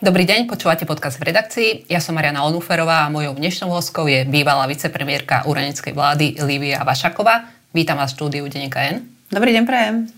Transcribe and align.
Dobrý 0.00 0.24
deň, 0.24 0.48
počúvate 0.48 0.88
podcast 0.88 1.20
v 1.20 1.28
redakcii. 1.28 1.70
Ja 1.92 2.00
som 2.00 2.16
Mariana 2.16 2.40
Onúferová 2.48 3.04
a 3.04 3.12
mojou 3.12 3.36
dnešnou 3.36 3.68
hostkou 3.68 4.08
je 4.08 4.24
bývalá 4.24 4.64
vicepremiérka 4.64 5.44
úradníckej 5.44 5.92
vlády 5.92 6.40
Lívia 6.40 6.80
Vašaková. 6.88 7.44
Vítam 7.76 8.00
vás 8.00 8.16
v 8.16 8.16
štúdiu 8.16 8.48
Deneka 8.48 8.80
N. 8.80 9.04
Dobrý 9.28 9.52
deň, 9.52 9.64
prajem. 9.68 10.08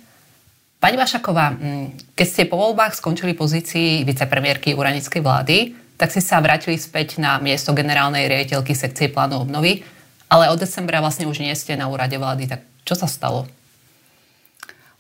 Pani 0.79 0.95
Vašaková, 0.95 1.59
mm, 1.59 2.15
keď 2.15 2.27
ste 2.31 2.47
po 2.47 2.63
voľbách 2.63 2.95
skončili 2.95 3.35
pozícii 3.35 4.07
vicepremiérky 4.07 4.71
úradníckej 4.71 5.19
vlády, 5.19 5.75
tak 5.99 6.15
ste 6.15 6.23
sa 6.23 6.39
vrátili 6.39 6.79
späť 6.79 7.19
na 7.19 7.43
miesto 7.43 7.75
generálnej 7.75 8.31
riaditeľky 8.31 8.79
sekcie 8.79 9.11
plánu 9.11 9.43
obnovy, 9.43 9.83
ale 10.31 10.47
od 10.47 10.63
decembra 10.63 11.03
vlastne 11.03 11.27
už 11.27 11.43
nie 11.43 11.51
ste 11.59 11.75
na 11.75 11.91
úrade 11.91 12.15
vlády. 12.15 12.47
Tak 12.47 12.63
čo 12.87 12.95
sa 12.95 13.11
stalo? 13.11 13.51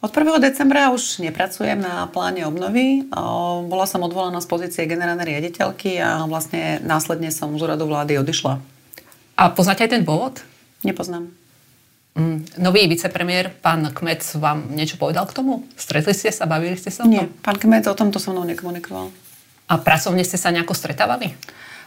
Od 0.02 0.11
1. 0.11 0.42
decembra 0.42 0.91
už 0.91 1.23
nepracujem 1.23 1.79
na 1.79 2.10
pláne 2.10 2.43
obnovy. 2.43 3.06
Bola 3.70 3.87
som 3.87 4.02
odvolaná 4.02 4.43
z 4.43 4.51
pozície 4.51 4.83
generálnej 4.91 5.38
riaditeľky 5.38 6.02
a 6.02 6.27
vlastne 6.27 6.83
následne 6.83 7.30
som 7.30 7.55
z 7.55 7.62
úradu 7.62 7.87
vlády 7.87 8.19
odišla. 8.19 8.59
A 9.38 9.43
poznáte 9.55 9.87
aj 9.87 9.95
ten 9.95 10.02
dôvod? 10.02 10.43
Nepoznám. 10.83 11.30
Mm, 12.19 12.45
nový 12.59 12.91
vicepremiér, 12.91 13.55
pán 13.62 13.95
Kmec, 13.95 14.27
vám 14.43 14.74
niečo 14.74 14.98
povedal 14.98 15.23
k 15.23 15.38
tomu? 15.38 15.70
Stretli 15.79 16.19
ste 16.19 16.34
sa, 16.34 16.51
bavili 16.51 16.74
ste 16.74 16.91
sa 16.91 17.02
o 17.02 17.09
tom? 17.09 17.15
Nie, 17.15 17.30
pán 17.38 17.62
Kmec 17.62 17.87
o 17.87 17.95
tomto 17.95 18.19
so 18.19 18.34
mnou 18.34 18.43
nekomunikoval. 18.43 19.07
A 19.71 19.74
pracovne 19.79 20.27
ste 20.27 20.34
sa 20.34 20.51
nejako 20.51 20.74
stretávali? 20.74 21.30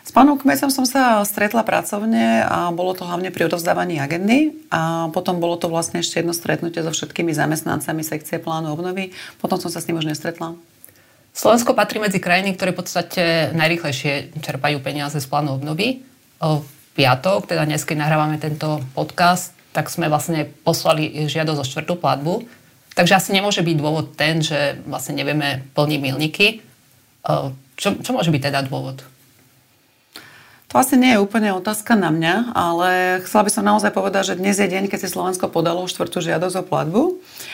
S 0.05 0.13
pánom 0.13 0.37
Kmecom 0.37 0.69
som 0.69 0.85
sa 0.85 1.25
stretla 1.25 1.65
pracovne 1.65 2.45
a 2.45 2.69
bolo 2.69 2.93
to 2.93 3.09
hlavne 3.09 3.33
pri 3.33 3.49
odovzdávaní 3.49 3.97
agendy 3.97 4.53
a 4.69 5.09
potom 5.09 5.41
bolo 5.41 5.57
to 5.57 5.65
vlastne 5.65 5.97
ešte 5.97 6.21
jedno 6.21 6.29
stretnutie 6.29 6.85
so 6.85 6.93
všetkými 6.93 7.33
zamestnancami 7.33 8.05
sekcie 8.05 8.37
plánu 8.37 8.69
obnovy. 8.69 9.17
Potom 9.41 9.57
som 9.57 9.73
sa 9.73 9.81
s 9.81 9.89
ním 9.89 9.97
už 9.97 10.05
nestretla. 10.05 10.53
Slovensko 11.33 11.73
patrí 11.73 11.97
medzi 11.97 12.21
krajiny, 12.21 12.53
ktoré 12.53 12.77
v 12.77 12.85
podstate 12.85 13.49
najrychlejšie 13.57 14.37
čerpajú 14.45 14.77
peniaze 14.85 15.17
z 15.17 15.25
plánu 15.25 15.57
obnovy. 15.57 16.05
V 16.37 16.69
piatok, 16.93 17.49
teda 17.49 17.65
dnes, 17.65 17.81
keď 17.81 18.05
nahrávame 18.05 18.37
tento 18.37 18.85
podcast, 18.93 19.57
tak 19.73 19.89
sme 19.89 20.05
vlastne 20.05 20.45
poslali 20.61 21.25
žiadosť 21.25 21.59
o 21.59 21.65
štvrtú 21.65 21.93
platbu. 21.97 22.45
Takže 22.93 23.17
asi 23.17 23.33
nemôže 23.33 23.65
byť 23.65 23.75
dôvod 23.81 24.13
ten, 24.13 24.45
že 24.45 24.77
vlastne 24.85 25.17
nevieme 25.17 25.65
plniť 25.73 25.99
milníky. 25.99 26.61
Čo, 27.75 27.99
čo 28.05 28.11
môže 28.13 28.29
byť 28.29 28.53
teda 28.53 28.61
dôvod? 28.69 29.01
To 30.75 30.83
asi 30.83 30.99
nie 30.99 31.15
je 31.15 31.23
úplne 31.23 31.55
otázka 31.55 31.95
na 31.95 32.11
mňa, 32.11 32.51
ale 32.51 33.23
chcela 33.23 33.47
by 33.47 33.51
som 33.55 33.63
naozaj 33.63 33.95
povedať, 33.95 34.35
že 34.35 34.43
dnes 34.43 34.59
je 34.59 34.67
deň, 34.67 34.91
keď 34.91 35.07
si 35.07 35.15
Slovensko 35.15 35.47
podalo 35.47 35.87
štvrtú 35.87 36.19
žiadosť 36.19 36.55
o 36.59 36.67
platbu 36.67 37.01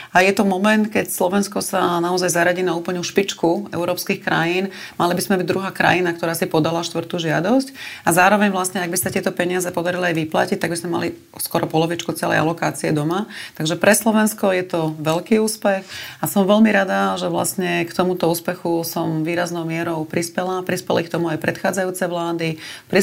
a 0.10 0.26
je 0.26 0.34
to 0.34 0.42
moment, 0.42 0.90
keď 0.90 1.06
Slovensko 1.06 1.62
sa 1.62 2.02
naozaj 2.02 2.34
zaradí 2.34 2.66
na 2.66 2.74
úplnú 2.74 3.06
špičku 3.06 3.70
európskych 3.70 4.26
krajín. 4.26 4.74
Mali 4.98 5.14
by 5.14 5.22
sme 5.22 5.38
byť 5.38 5.46
druhá 5.46 5.70
krajina, 5.70 6.18
ktorá 6.18 6.34
si 6.34 6.50
podala 6.50 6.82
štvrtú 6.82 7.22
žiadosť 7.22 7.78
a 8.02 8.10
zároveň 8.10 8.50
vlastne, 8.50 8.82
ak 8.82 8.90
by 8.90 8.98
sa 8.98 9.14
tieto 9.14 9.30
peniaze 9.30 9.70
podarili 9.70 10.10
aj 10.10 10.16
vyplatiť, 10.26 10.58
tak 10.58 10.74
by 10.74 10.78
sme 10.82 10.90
mali 10.90 11.08
skoro 11.38 11.70
polovičku 11.70 12.18
celej 12.18 12.42
alokácie 12.42 12.90
doma. 12.90 13.30
Takže 13.54 13.78
pre 13.78 13.94
Slovensko 13.94 14.50
je 14.50 14.66
to 14.66 14.98
veľký 14.98 15.38
úspech 15.38 15.86
a 16.18 16.26
som 16.26 16.50
veľmi 16.50 16.74
rada, 16.74 17.22
že 17.22 17.30
vlastne 17.30 17.86
k 17.86 17.94
tomuto 17.94 18.26
úspechu 18.34 18.82
som 18.82 19.22
výraznou 19.22 19.62
mierou 19.62 20.10
prispela. 20.10 20.66
Prispeli 20.66 21.06
k 21.06 21.14
tomu 21.14 21.30
aj 21.30 21.38
predchádzajúce 21.38 22.10
vlády, 22.10 22.58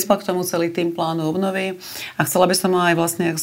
prispel 0.08 0.24
k 0.24 0.28
tomu 0.32 0.40
celý 0.40 0.72
tým 0.72 0.96
plánu 0.96 1.28
obnovy 1.28 1.76
a 2.16 2.24
chcela 2.24 2.48
by 2.48 2.56
som 2.56 2.72
aj 2.72 2.96
vlastne 2.96 3.36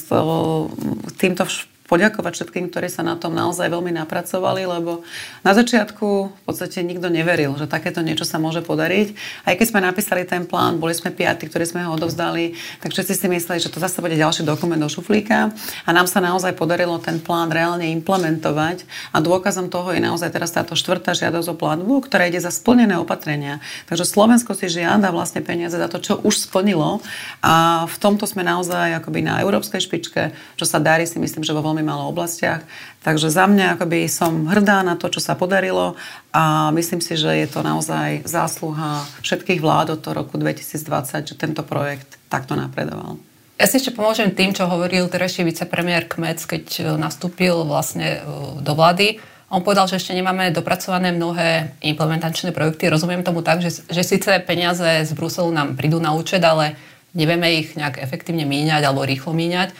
týmto 1.22 1.46
poďakovať 1.86 2.34
všetkým, 2.34 2.74
ktorí 2.74 2.90
sa 2.90 3.06
na 3.06 3.14
tom 3.14 3.38
naozaj 3.38 3.70
veľmi 3.70 3.94
napracovali, 3.94 4.66
lebo 4.66 5.06
na 5.46 5.54
začiatku 5.54 6.08
v 6.34 6.42
podstate 6.42 6.82
nikto 6.82 7.14
neveril, 7.14 7.54
že 7.62 7.70
takéto 7.70 8.02
niečo 8.02 8.26
sa 8.26 8.42
môže 8.42 8.66
podariť. 8.66 9.14
Aj 9.46 9.54
keď 9.54 9.66
sme 9.70 9.86
napísali 9.86 10.26
ten 10.26 10.50
plán, 10.50 10.82
boli 10.82 10.98
sme 10.98 11.14
piati, 11.14 11.46
ktorí 11.46 11.62
sme 11.70 11.86
ho 11.86 11.94
odovzdali, 11.94 12.58
tak 12.82 12.90
všetci 12.90 13.14
si 13.14 13.28
mysleli, 13.30 13.62
že 13.62 13.70
to 13.70 13.78
zase 13.78 14.02
bude 14.02 14.18
ďalší 14.18 14.42
dokument 14.42 14.82
do 14.82 14.90
šuflíka 14.90 15.54
a 15.86 15.90
nám 15.94 16.10
sa 16.10 16.18
naozaj 16.26 16.58
podarilo 16.58 16.98
ten 16.98 17.22
plán 17.22 17.54
reálne 17.54 17.86
implementovať 17.94 18.90
a 19.14 19.22
dôkazom 19.22 19.70
toho 19.70 19.94
je 19.94 20.02
naozaj 20.02 20.34
teraz 20.34 20.50
táto 20.58 20.74
štvrtá 20.74 21.14
žiadosť 21.14 21.54
o 21.54 21.56
platbu, 21.56 22.02
ktorá 22.10 22.26
ide 22.26 22.42
za 22.42 22.50
splnené 22.50 22.98
opatrenia. 22.98 23.62
Takže 23.86 24.10
Slovensko 24.10 24.58
si 24.58 24.74
žiada 24.74 25.14
vlastne 25.14 25.46
peniaze 25.46 25.78
za 25.78 25.86
to, 25.86 26.02
čo 26.02 26.18
už 26.26 26.50
splnilo 26.50 27.06
a 27.46 27.86
v 27.86 27.98
tomto 28.02 28.26
sme 28.26 28.42
naozaj 28.42 28.98
akoby 29.06 29.22
na 29.22 29.46
európskej 29.46 29.86
špičke, 29.86 30.34
čo 30.58 30.66
sa 30.66 30.82
darí 30.82 31.06
si 31.06 31.22
myslím, 31.22 31.46
že 31.46 31.54
vo 31.54 31.75
málo 31.84 32.08
oblastiach. 32.14 32.64
Takže 33.04 33.28
za 33.34 33.50
mňa 33.50 33.76
akoby 33.76 34.08
som 34.08 34.48
hrdá 34.48 34.86
na 34.86 34.96
to, 34.96 35.10
čo 35.10 35.20
sa 35.20 35.34
podarilo 35.34 35.98
a 36.32 36.70
myslím 36.72 37.02
si, 37.02 37.18
že 37.18 37.34
je 37.34 37.48
to 37.50 37.66
naozaj 37.66 38.24
zásluha 38.24 39.04
všetkých 39.26 39.60
vlád 39.60 39.98
od 39.98 40.00
toho 40.06 40.24
roku 40.24 40.38
2020, 40.38 41.26
že 41.28 41.36
tento 41.36 41.66
projekt 41.66 42.22
takto 42.32 42.54
napredoval. 42.54 43.20
Ja 43.56 43.72
si 43.72 43.80
ešte 43.80 43.96
pomôžem 43.96 44.36
tým, 44.36 44.52
čo 44.52 44.68
hovoril 44.68 45.08
terajší 45.08 45.48
vicepremiér 45.48 46.12
Kmec, 46.12 46.44
keď 46.44 46.66
e, 46.76 46.82
nastúpil 47.00 47.64
vlastne 47.64 48.20
e, 48.20 48.60
do 48.60 48.74
vlády. 48.76 49.16
On 49.48 49.64
povedal, 49.64 49.88
že 49.88 49.96
ešte 49.96 50.12
nemáme 50.12 50.52
dopracované 50.52 51.16
mnohé 51.16 51.72
implementačné 51.80 52.52
projekty. 52.52 52.92
Rozumiem 52.92 53.24
tomu 53.24 53.40
tak, 53.40 53.64
že, 53.64 53.88
že 53.88 54.04
síce 54.04 54.44
peniaze 54.44 55.08
z 55.08 55.12
Bruselu 55.16 55.56
nám 55.56 55.80
prídu 55.80 56.04
na 56.04 56.12
účet, 56.12 56.44
ale 56.44 56.76
nevieme 57.16 57.48
ich 57.56 57.80
nejak 57.80 58.04
efektívne 58.04 58.44
míňať 58.44 58.84
alebo 58.84 59.08
rýchlo 59.08 59.32
míňať. 59.32 59.72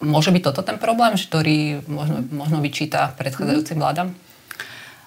Môže 0.00 0.32
byť 0.32 0.42
toto 0.48 0.64
ten 0.64 0.80
problém, 0.80 1.16
ktorý 1.16 1.84
možno, 1.84 2.24
možno 2.32 2.58
vyčíta 2.64 3.12
predchádzajúcim 3.20 3.76
mhm. 3.76 3.82
vládam? 3.84 4.08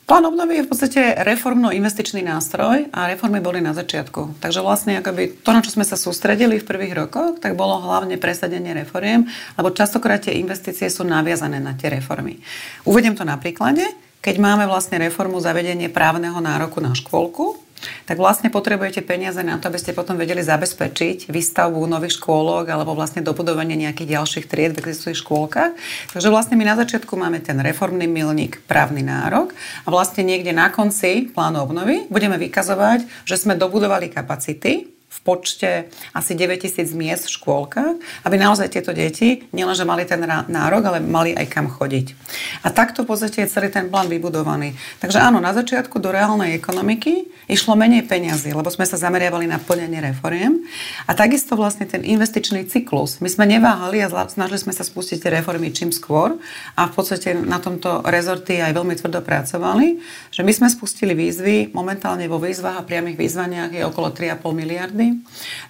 Plán 0.04 0.28
obnovy 0.28 0.60
je 0.60 0.66
v 0.68 0.72
podstate 0.76 1.02
reformno-investičný 1.16 2.28
nástroj 2.28 2.92
a 2.92 3.08
reformy 3.08 3.40
boli 3.40 3.64
na 3.64 3.72
začiatku. 3.72 4.36
Takže 4.44 4.60
vlastne 4.60 5.00
akoby 5.00 5.40
to, 5.40 5.56
na 5.56 5.64
čo 5.64 5.72
sme 5.72 5.88
sa 5.88 5.96
sústredili 5.96 6.60
v 6.60 6.68
prvých 6.68 7.08
rokoch, 7.08 7.40
tak 7.40 7.56
bolo 7.56 7.80
hlavne 7.80 8.20
presadenie 8.20 8.76
reforiem, 8.76 9.32
lebo 9.56 9.72
častokrát 9.72 10.28
tie 10.28 10.36
investície 10.44 10.92
sú 10.92 11.08
naviazané 11.08 11.64
na 11.64 11.72
tie 11.72 11.88
reformy. 11.88 12.44
Uvediem 12.84 13.16
to 13.16 13.24
na 13.24 13.40
príklade. 13.40 13.88
Keď 14.20 14.44
máme 14.44 14.68
vlastne 14.68 15.00
reformu 15.00 15.40
zavedenie 15.40 15.88
právneho 15.88 16.36
nároku 16.44 16.84
na 16.84 16.92
škôlku, 16.92 17.63
tak 18.06 18.18
vlastne 18.20 18.54
potrebujete 18.54 19.02
peniaze 19.04 19.40
na 19.42 19.60
to, 19.60 19.70
aby 19.70 19.80
ste 19.80 19.96
potom 19.96 20.16
vedeli 20.20 20.44
zabezpečiť 20.44 21.32
výstavbu 21.32 21.80
nových 21.88 22.20
škôlok 22.20 22.70
alebo 22.70 22.98
vlastne 22.98 23.24
dobudovanie 23.24 23.76
nejakých 23.76 24.20
ďalších 24.20 24.46
tried 24.48 24.76
v 24.76 24.82
existujúcich 24.84 25.22
škôlkach. 25.24 25.72
Takže 26.12 26.30
vlastne 26.30 26.56
my 26.60 26.66
na 26.68 26.76
začiatku 26.78 27.14
máme 27.16 27.40
ten 27.40 27.58
reformný 27.60 28.06
milník 28.06 28.62
právny 28.66 29.06
nárok 29.06 29.56
a 29.84 29.88
vlastne 29.90 30.28
niekde 30.28 30.52
na 30.52 30.70
konci 30.70 31.32
plánu 31.32 31.64
obnovy 31.64 32.08
budeme 32.12 32.36
vykazovať, 32.38 33.28
že 33.28 33.36
sme 33.40 33.56
dobudovali 33.60 34.12
kapacity 34.12 34.94
v 35.14 35.20
počte 35.22 35.94
asi 36.18 36.34
9000 36.34 36.90
miest 36.98 37.30
v 37.30 37.34
škôlkach, 37.38 37.96
aby 38.26 38.36
naozaj 38.42 38.74
tieto 38.74 38.98
deti 38.98 39.46
nielenže 39.54 39.86
mali 39.86 40.10
ten 40.10 40.26
nárok, 40.26 40.90
ale 40.90 41.00
mali 41.06 41.38
aj 41.38 41.54
kam 41.54 41.70
chodiť. 41.70 42.18
A 42.66 42.74
takto 42.74 43.06
v 43.06 43.14
podstate 43.14 43.46
je 43.46 43.54
celý 43.54 43.70
ten 43.70 43.94
plán 43.94 44.10
vybudovaný. 44.10 44.74
Takže 44.98 45.22
áno, 45.22 45.38
na 45.38 45.54
začiatku 45.54 46.02
do 46.02 46.10
reálnej 46.10 46.58
ekonomiky 46.58 47.30
išlo 47.52 47.76
menej 47.76 48.08
peniazy, 48.08 48.56
lebo 48.56 48.70
sme 48.72 48.88
sa 48.88 48.96
zameriavali 48.96 49.50
na 49.50 49.60
plnenie 49.60 50.00
reforiem. 50.00 50.64
A 51.08 51.12
takisto 51.18 51.60
vlastne 51.60 51.84
ten 51.90 52.04
investičný 52.06 52.68
cyklus. 52.68 53.20
My 53.20 53.28
sme 53.28 53.50
neváhali 53.50 54.00
a 54.04 54.08
snažili 54.10 54.60
sme 54.60 54.74
sa 54.76 54.86
spustiť 54.86 55.18
tie 55.24 55.32
reformy 55.40 55.74
čím 55.76 55.92
skôr 55.92 56.38
a 56.78 56.82
v 56.88 56.94
podstate 56.94 57.36
na 57.36 57.60
tomto 57.60 58.06
rezorty 58.08 58.62
aj 58.62 58.74
veľmi 58.76 58.96
tvrdo 58.96 59.20
pracovali, 59.26 60.00
že 60.30 60.42
my 60.46 60.52
sme 60.54 60.68
spustili 60.70 61.18
výzvy, 61.18 61.74
momentálne 61.76 62.30
vo 62.30 62.40
výzvach 62.40 62.80
a 62.80 62.88
priamých 62.88 63.20
výzvaniach 63.20 63.72
je 63.74 63.84
okolo 63.84 64.14
3,5 64.14 64.40
miliardy. 64.54 65.20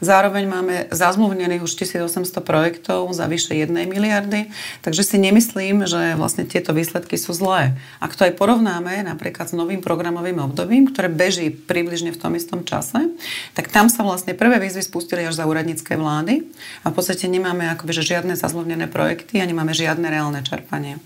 Zároveň 0.04 0.44
máme 0.46 0.76
zazmluvnených 0.92 1.64
už 1.64 1.74
1800 1.80 2.44
projektov 2.44 3.10
za 3.16 3.26
vyše 3.26 3.56
1 3.56 3.72
miliardy, 3.88 4.52
takže 4.84 5.04
si 5.04 5.18
nemyslím, 5.18 5.88
že 5.88 6.20
vlastne 6.20 6.44
tieto 6.44 6.76
výsledky 6.76 7.16
sú 7.16 7.32
zlé. 7.32 7.76
Ak 8.04 8.14
to 8.14 8.28
aj 8.28 8.36
porovnáme 8.36 9.06
napríklad 9.08 9.50
s 9.50 9.56
novým 9.56 9.80
programovým 9.80 10.40
obdobím, 10.44 10.92
ktoré 10.92 11.08
beží 11.08 11.63
približne 11.66 12.12
v 12.12 12.20
tom 12.20 12.36
istom 12.36 12.62
čase, 12.68 13.12
tak 13.58 13.72
tam 13.72 13.88
sa 13.88 14.04
vlastne 14.04 14.36
prvé 14.36 14.60
výzvy 14.60 14.84
spustili 14.84 15.24
až 15.24 15.40
za 15.40 15.48
úradnícke 15.48 15.96
vlády 15.96 16.46
a 16.84 16.92
v 16.92 16.96
podstate 16.96 17.26
nemáme 17.32 17.68
akoby, 17.74 17.92
že 17.96 18.16
žiadne 18.16 18.36
zazmluvnené 18.36 18.92
projekty 18.92 19.40
a 19.40 19.48
nemáme 19.50 19.72
žiadne 19.72 20.08
reálne 20.08 20.44
čerpanie 20.44 21.02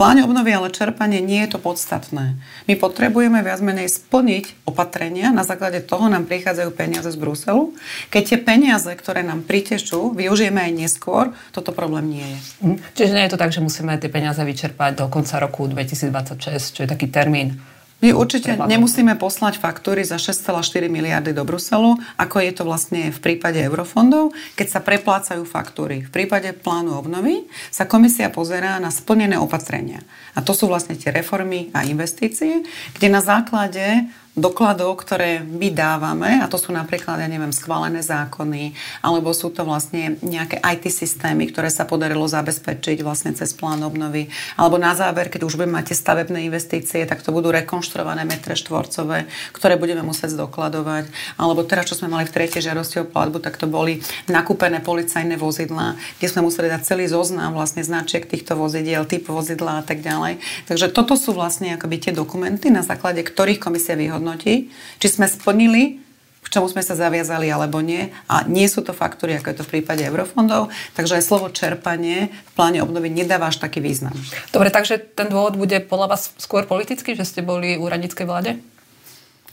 pláne 0.00 0.24
obnovy 0.24 0.56
ale 0.56 0.72
čerpanie 0.72 1.20
nie 1.20 1.44
je 1.44 1.52
to 1.52 1.58
podstatné. 1.60 2.40
My 2.64 2.74
potrebujeme 2.80 3.36
viac 3.44 3.60
menej 3.60 3.92
splniť 3.92 4.64
opatrenia, 4.64 5.28
na 5.28 5.44
základe 5.44 5.84
toho 5.84 6.08
nám 6.08 6.24
prichádzajú 6.24 6.72
peniaze 6.72 7.12
z 7.12 7.20
Bruselu. 7.20 7.76
Keď 8.08 8.22
tie 8.24 8.38
peniaze, 8.40 8.88
ktoré 8.96 9.20
nám 9.20 9.44
pritečú, 9.44 10.16
využijeme 10.16 10.56
aj 10.56 10.72
neskôr, 10.72 11.36
toto 11.52 11.76
problém 11.76 12.16
nie 12.16 12.24
je. 12.24 12.38
Mhm. 12.64 12.76
Čiže 12.96 13.12
nie 13.12 13.24
je 13.28 13.32
to 13.36 13.42
tak, 13.44 13.52
že 13.52 13.60
musíme 13.60 13.92
tie 14.00 14.08
peniaze 14.08 14.40
vyčerpať 14.40 14.96
do 14.96 15.12
konca 15.12 15.36
roku 15.36 15.68
2026, 15.68 16.80
čo 16.80 16.80
je 16.80 16.88
taký 16.88 17.12
termín 17.12 17.60
my 18.00 18.16
určite 18.16 18.56
nemusíme 18.56 19.12
poslať 19.20 19.60
faktúry 19.60 20.00
za 20.08 20.16
6,4 20.16 20.88
miliardy 20.88 21.36
do 21.36 21.44
Bruselu, 21.44 22.00
ako 22.16 22.36
je 22.40 22.52
to 22.56 22.62
vlastne 22.64 23.12
v 23.12 23.18
prípade 23.20 23.60
eurofondov, 23.60 24.32
keď 24.56 24.66
sa 24.72 24.80
preplácajú 24.80 25.44
faktúry. 25.44 26.08
V 26.08 26.10
prípade 26.10 26.56
plánu 26.56 26.96
obnovy 26.96 27.44
sa 27.68 27.84
komisia 27.84 28.32
pozerá 28.32 28.80
na 28.80 28.88
splnené 28.88 29.36
opatrenia. 29.36 30.00
A 30.32 30.40
to 30.40 30.56
sú 30.56 30.64
vlastne 30.64 30.96
tie 30.96 31.12
reformy 31.12 31.68
a 31.76 31.84
investície, 31.84 32.64
kde 32.96 33.08
na 33.12 33.20
základe 33.20 34.08
dokladov, 34.38 34.94
ktoré 35.02 35.42
my 35.42 35.74
dávame, 35.74 36.38
a 36.38 36.46
to 36.46 36.54
sú 36.54 36.70
napríklad, 36.70 37.18
ja 37.18 37.26
neviem, 37.26 37.50
schválené 37.50 37.98
zákony, 37.98 38.78
alebo 39.02 39.34
sú 39.34 39.50
to 39.50 39.66
vlastne 39.66 40.22
nejaké 40.22 40.62
IT 40.62 40.86
systémy, 40.86 41.50
ktoré 41.50 41.66
sa 41.66 41.82
podarilo 41.82 42.30
zabezpečiť 42.30 43.02
vlastne 43.02 43.34
cez 43.34 43.50
plán 43.58 43.82
obnovy, 43.82 44.30
alebo 44.54 44.78
na 44.78 44.94
záver, 44.94 45.34
keď 45.34 45.50
už 45.50 45.58
budeme 45.58 45.82
máte 45.82 45.98
stavebné 45.98 46.46
investície, 46.46 47.02
tak 47.10 47.26
to 47.26 47.34
budú 47.34 47.50
rekonštruované 47.50 48.22
metre 48.22 48.54
štvorcové, 48.54 49.26
ktoré 49.50 49.74
budeme 49.74 50.06
musieť 50.06 50.38
zdokladovať, 50.38 51.10
alebo 51.34 51.66
teraz, 51.66 51.90
čo 51.90 51.98
sme 51.98 52.14
mali 52.14 52.22
v 52.30 52.34
tretej 52.38 52.70
žiadosti 52.70 53.02
o 53.02 53.10
platbu, 53.10 53.42
tak 53.42 53.58
to 53.58 53.66
boli 53.66 53.98
nakúpené 54.30 54.78
policajné 54.78 55.34
vozidlá, 55.42 55.98
kde 56.22 56.30
sme 56.30 56.46
museli 56.46 56.70
dať 56.70 56.86
celý 56.86 57.10
zoznam 57.10 57.50
vlastne 57.50 57.82
značiek 57.82 58.22
týchto 58.22 58.54
vozidiel, 58.54 59.10
typ 59.10 59.26
vozidla 59.26 59.82
a 59.82 59.84
tak 59.84 60.06
ďalej. 60.06 60.38
Takže 60.70 60.86
toto 60.94 61.18
sú 61.18 61.34
vlastne 61.34 61.74
akoby 61.74 61.98
tie 61.98 62.12
dokumenty, 62.14 62.70
na 62.70 62.86
základe 62.86 63.26
ktorých 63.26 63.58
komisia 63.58 63.98
vyhodnotí 63.98 64.19
vyhodnotí, 64.20 64.68
či 65.00 65.08
sme 65.08 65.24
splnili 65.24 66.04
k 66.40 66.48
čomu 66.48 66.72
sme 66.72 66.80
sa 66.80 66.96
zaviazali 66.96 67.52
alebo 67.52 67.84
nie. 67.84 68.08
A 68.24 68.48
nie 68.48 68.64
sú 68.64 68.80
to 68.80 68.96
faktúry, 68.96 69.36
ako 69.36 69.52
je 69.52 69.58
to 69.60 69.66
v 69.68 69.72
prípade 69.76 70.00
eurofondov, 70.00 70.72
takže 70.96 71.20
aj 71.20 71.24
slovo 71.28 71.52
čerpanie 71.52 72.32
v 72.32 72.50
pláne 72.56 72.80
obnovy 72.80 73.12
nedáva 73.12 73.52
až 73.52 73.60
taký 73.60 73.84
význam. 73.84 74.16
Dobre, 74.48 74.72
takže 74.72 74.96
ten 74.96 75.28
dôvod 75.28 75.60
bude 75.60 75.84
podľa 75.84 76.16
vás 76.16 76.32
skôr 76.40 76.64
politický, 76.64 77.12
že 77.12 77.28
ste 77.28 77.44
boli 77.44 77.76
v 77.76 77.84
úradníckej 77.84 78.24
vláde? 78.24 78.56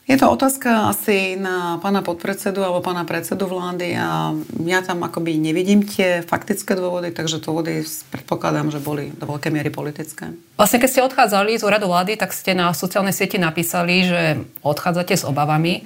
Je 0.08 0.16
to 0.16 0.32
otázka 0.32 0.88
asi 0.96 1.36
na 1.36 1.84
pána 1.84 2.00
podpredsedu 2.00 2.64
alebo 2.64 2.80
pána 2.80 3.04
predsedu 3.04 3.44
vlády 3.44 3.92
a 4.00 4.32
ja 4.64 4.80
tam 4.80 5.04
akoby 5.04 5.36
nevidím 5.36 5.84
tie 5.84 6.24
faktické 6.24 6.80
dôvody, 6.80 7.12
takže 7.12 7.44
dôvody 7.44 7.84
predpokladám, 8.08 8.72
že 8.72 8.80
boli 8.80 9.12
do 9.12 9.28
veľkej 9.28 9.52
miery 9.52 9.68
politické. 9.68 10.32
Vlastne 10.56 10.80
keď 10.80 10.90
ste 10.90 11.06
odchádzali 11.12 11.60
z 11.60 11.68
úradu 11.68 11.92
vlády, 11.92 12.16
tak 12.16 12.32
ste 12.32 12.56
na 12.56 12.72
sociálnej 12.72 13.12
sieti 13.12 13.36
napísali, 13.36 14.08
že 14.08 14.48
odchádzate 14.64 15.12
s 15.12 15.28
obavami, 15.28 15.84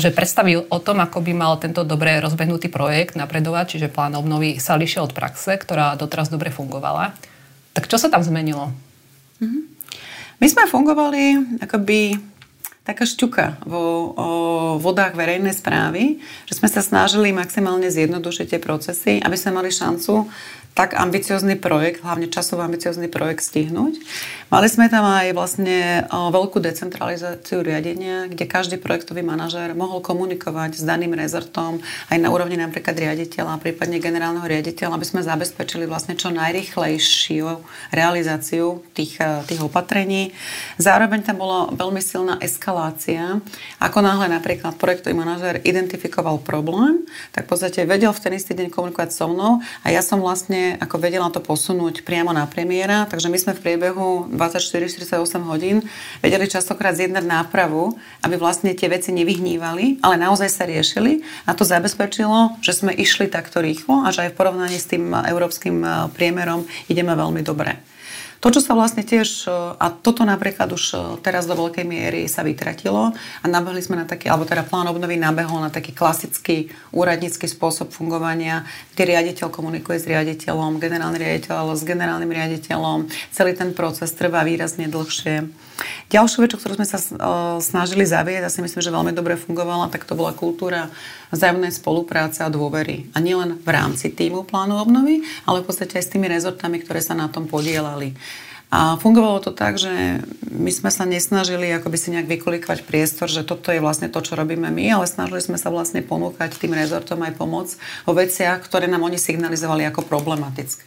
že 0.00 0.08
predstavil 0.08 0.64
o 0.72 0.80
tom, 0.80 1.04
ako 1.04 1.20
by 1.20 1.32
mal 1.36 1.60
tento 1.60 1.84
dobre 1.84 2.16
rozbehnutý 2.16 2.72
projekt 2.72 3.12
napredovať, 3.12 3.76
čiže 3.76 3.92
plán 3.92 4.16
obnovy 4.16 4.56
sa 4.56 4.80
lišia 4.80 5.04
od 5.04 5.12
praxe, 5.12 5.60
ktorá 5.60 6.00
doteraz 6.00 6.32
dobre 6.32 6.48
fungovala. 6.48 7.12
Tak 7.76 7.92
čo 7.92 8.00
sa 8.00 8.08
tam 8.08 8.24
zmenilo? 8.24 8.72
Mm-hmm. 9.44 9.62
My 10.40 10.46
sme 10.48 10.64
fungovali 10.64 11.22
akoby 11.60 12.16
taká 12.84 13.04
šťuka 13.04 13.64
vo 13.68 14.12
o 14.16 14.28
vodách 14.80 15.12
verejnej 15.12 15.52
správy, 15.52 16.18
že 16.48 16.56
sme 16.56 16.68
sa 16.70 16.80
snažili 16.80 17.30
maximálne 17.30 17.86
zjednodušiť 17.92 18.46
tie 18.56 18.60
procesy, 18.60 19.12
aby 19.20 19.36
sme 19.36 19.60
mali 19.60 19.70
šancu 19.70 20.26
tak 20.74 20.94
ambiciózny 20.94 21.58
projekt, 21.58 22.00
hlavne 22.06 22.30
časovo 22.30 22.62
ambiciózny 22.62 23.10
projekt 23.10 23.42
stihnúť. 23.42 23.98
Mali 24.50 24.66
sme 24.70 24.86
tam 24.90 25.06
aj 25.06 25.34
vlastne 25.34 26.06
veľkú 26.10 26.58
decentralizáciu 26.62 27.62
riadenia, 27.62 28.30
kde 28.30 28.50
každý 28.50 28.76
projektový 28.78 29.22
manažér 29.22 29.74
mohol 29.78 30.02
komunikovať 30.02 30.78
s 30.78 30.82
daným 30.82 31.14
rezortom 31.14 31.82
aj 32.10 32.18
na 32.18 32.30
úrovni 32.30 32.58
napríklad 32.58 32.94
riaditeľa, 32.98 33.62
prípadne 33.62 34.02
generálneho 34.02 34.46
riaditeľa, 34.46 34.98
aby 34.98 35.06
sme 35.06 35.26
zabezpečili 35.26 35.86
vlastne 35.86 36.18
čo 36.18 36.34
najrychlejšiu 36.34 37.46
realizáciu 37.94 38.82
tých, 38.94 39.22
e, 39.22 39.46
tých 39.46 39.60
opatrení. 39.62 40.34
Zároveň 40.78 41.26
tam 41.26 41.38
bola 41.38 41.70
veľmi 41.70 42.02
silná 42.02 42.38
eskalácia. 42.42 43.38
Ako 43.78 44.02
náhle 44.02 44.26
napríklad 44.30 44.78
projektový 44.78 45.14
manažér 45.14 45.62
identifikoval 45.62 46.42
problém, 46.42 47.06
tak 47.34 47.46
v 47.46 47.54
podstate 47.54 47.86
vedel 47.86 48.10
v 48.10 48.22
ten 48.22 48.32
istý 48.34 48.54
deň 48.58 48.74
komunikovať 48.74 49.10
so 49.14 49.30
mnou 49.30 49.62
a 49.82 49.86
ja 49.94 50.02
som 50.02 50.18
vlastne 50.18 50.59
vlastne 50.60 50.76
ako 50.84 50.96
vedela 51.00 51.28
to 51.32 51.40
posunúť 51.40 52.04
priamo 52.04 52.36
na 52.36 52.44
premiéra, 52.44 53.08
takže 53.08 53.32
my 53.32 53.38
sme 53.40 53.52
v 53.56 53.64
priebehu 53.64 54.28
24-48 54.28 55.16
hodín 55.48 55.80
vedeli 56.20 56.44
častokrát 56.44 56.92
zjednať 56.92 57.24
nápravu, 57.24 57.96
aby 58.20 58.36
vlastne 58.36 58.76
tie 58.76 58.92
veci 58.92 59.10
nevyhnívali, 59.16 60.04
ale 60.04 60.20
naozaj 60.20 60.48
sa 60.52 60.68
riešili 60.68 61.24
a 61.48 61.56
to 61.56 61.64
zabezpečilo, 61.64 62.60
že 62.60 62.76
sme 62.76 62.92
išli 62.92 63.32
takto 63.32 63.64
rýchlo 63.64 64.04
a 64.04 64.12
že 64.12 64.28
aj 64.28 64.36
v 64.36 64.38
porovnaní 64.38 64.76
s 64.76 64.90
tým 64.90 65.16
európskym 65.16 65.80
priemerom 66.12 66.68
ideme 66.92 67.16
veľmi 67.16 67.40
dobre. 67.40 67.80
To, 68.40 68.48
čo 68.48 68.64
sa 68.64 68.72
vlastne 68.72 69.04
tiež, 69.04 69.44
e, 69.44 69.52
a 69.76 69.86
toto 69.92 70.24
napríklad 70.24 70.72
už 70.72 70.84
e, 70.92 70.98
teraz 71.20 71.44
do 71.44 71.52
veľkej 71.52 71.84
miery 71.84 72.24
sa 72.24 72.40
vytratilo 72.40 73.12
a 73.12 73.44
nabehli 73.44 73.84
sme 73.84 74.00
na 74.00 74.08
taký, 74.08 74.32
alebo 74.32 74.48
teda 74.48 74.64
plán 74.64 74.88
obnovy 74.88 75.20
nabehol 75.20 75.60
na 75.60 75.68
taký 75.68 75.92
klasický 75.92 76.72
úradnícky 76.88 77.44
spôsob 77.44 77.92
fungovania, 77.92 78.64
kde 78.96 79.12
riaditeľ 79.12 79.52
komunikuje 79.52 80.00
s 80.00 80.08
riaditeľom, 80.08 80.80
generálny 80.80 81.20
riaditeľ 81.20 81.76
s 81.76 81.84
generálnym 81.84 82.32
riaditeľom. 82.32 83.12
Celý 83.28 83.52
ten 83.52 83.76
proces 83.76 84.08
trvá 84.16 84.40
výrazne 84.40 84.88
dlhšie. 84.88 85.44
Ďalšiu 86.10 86.42
vec, 86.42 86.52
ktorú 86.54 86.74
sme 86.76 86.88
sa 86.88 86.98
snažili 87.62 88.02
zavieť, 88.02 88.46
a 88.46 88.52
si 88.52 88.60
myslím, 88.60 88.82
že 88.82 88.92
veľmi 88.92 89.12
dobre 89.14 89.38
fungovala, 89.38 89.88
tak 89.88 90.04
to 90.04 90.18
bola 90.18 90.34
kultúra 90.34 90.90
vzájomnej 91.30 91.70
spolupráce 91.70 92.42
a 92.42 92.52
dôvery. 92.52 93.06
A 93.14 93.22
nielen 93.22 93.60
v 93.62 93.68
rámci 93.70 94.10
týmu 94.10 94.42
plánu 94.42 94.76
obnovy, 94.76 95.22
ale 95.46 95.62
v 95.62 95.66
podstate 95.70 95.96
aj 95.96 96.04
s 96.06 96.12
tými 96.12 96.26
rezortami, 96.26 96.82
ktoré 96.82 96.98
sa 96.98 97.14
na 97.14 97.30
tom 97.30 97.46
podielali. 97.46 98.18
A 98.70 98.94
fungovalo 99.02 99.42
to 99.42 99.50
tak, 99.50 99.82
že 99.82 100.22
my 100.46 100.70
sme 100.70 100.94
sa 100.94 101.02
nesnažili 101.02 101.74
akoby 101.74 101.98
si 101.98 102.14
nejak 102.14 102.30
vykolikovať 102.30 102.86
priestor, 102.86 103.26
že 103.26 103.42
toto 103.42 103.74
je 103.74 103.82
vlastne 103.82 104.06
to, 104.06 104.22
čo 104.22 104.38
robíme 104.38 104.70
my, 104.70 104.94
ale 104.94 105.10
snažili 105.10 105.42
sme 105.42 105.58
sa 105.58 105.74
vlastne 105.74 106.06
ponúkať 106.06 106.54
tým 106.54 106.78
rezortom 106.78 107.18
aj 107.26 107.34
pomoc 107.34 107.74
o 108.06 108.14
veciach, 108.14 108.62
ktoré 108.62 108.86
nám 108.86 109.02
oni 109.02 109.18
signalizovali 109.18 109.90
ako 109.90 110.06
problematické. 110.06 110.86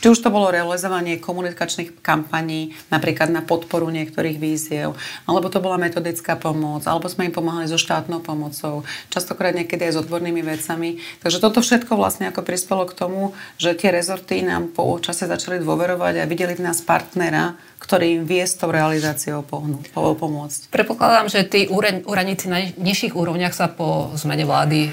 Či 0.00 0.08
už 0.08 0.24
to 0.24 0.32
bolo 0.32 0.48
realizovanie 0.48 1.20
komunikačných 1.20 2.00
kampaní, 2.00 2.72
napríklad 2.88 3.28
na 3.28 3.44
podporu 3.44 3.92
niektorých 3.92 4.40
víziev, 4.40 4.96
alebo 5.28 5.52
to 5.52 5.60
bola 5.60 5.76
metodická 5.76 6.32
pomoc, 6.40 6.88
alebo 6.88 7.12
sme 7.12 7.28
im 7.28 7.36
pomáhali 7.36 7.68
so 7.68 7.76
štátnou 7.76 8.24
pomocou, 8.24 8.88
častokrát 9.12 9.52
niekedy 9.52 9.84
aj 9.84 9.92
s 9.92 10.00
odbornými 10.00 10.40
vecami. 10.40 10.96
Takže 11.20 11.44
toto 11.44 11.60
všetko 11.60 11.92
vlastne 11.92 12.32
ako 12.32 12.40
prispelo 12.40 12.88
k 12.88 12.96
tomu, 12.96 13.36
že 13.60 13.76
tie 13.76 13.92
rezorty 13.92 14.40
nám 14.40 14.72
po 14.72 14.96
čase 14.96 15.28
začali 15.28 15.60
dôverovať 15.60 16.24
a 16.24 16.28
videli 16.28 16.56
v 16.56 16.64
nás 16.64 16.80
partner 16.80 17.17
partnera, 17.18 17.58
ktorý 17.82 18.22
im 18.22 18.24
vie 18.30 18.46
s 18.46 18.54
tou 18.54 18.70
realizáciou 18.70 19.42
pohnúť, 19.42 19.90
pomôcť. 19.90 20.70
Predpokladám, 20.70 21.26
že 21.26 21.42
tí 21.42 21.66
úradníci 22.06 22.46
na 22.46 22.62
nižších 22.78 23.18
úrovniach 23.18 23.50
sa 23.50 23.66
po 23.66 24.14
zmene 24.14 24.46
vlády 24.46 24.86
e, 24.86 24.90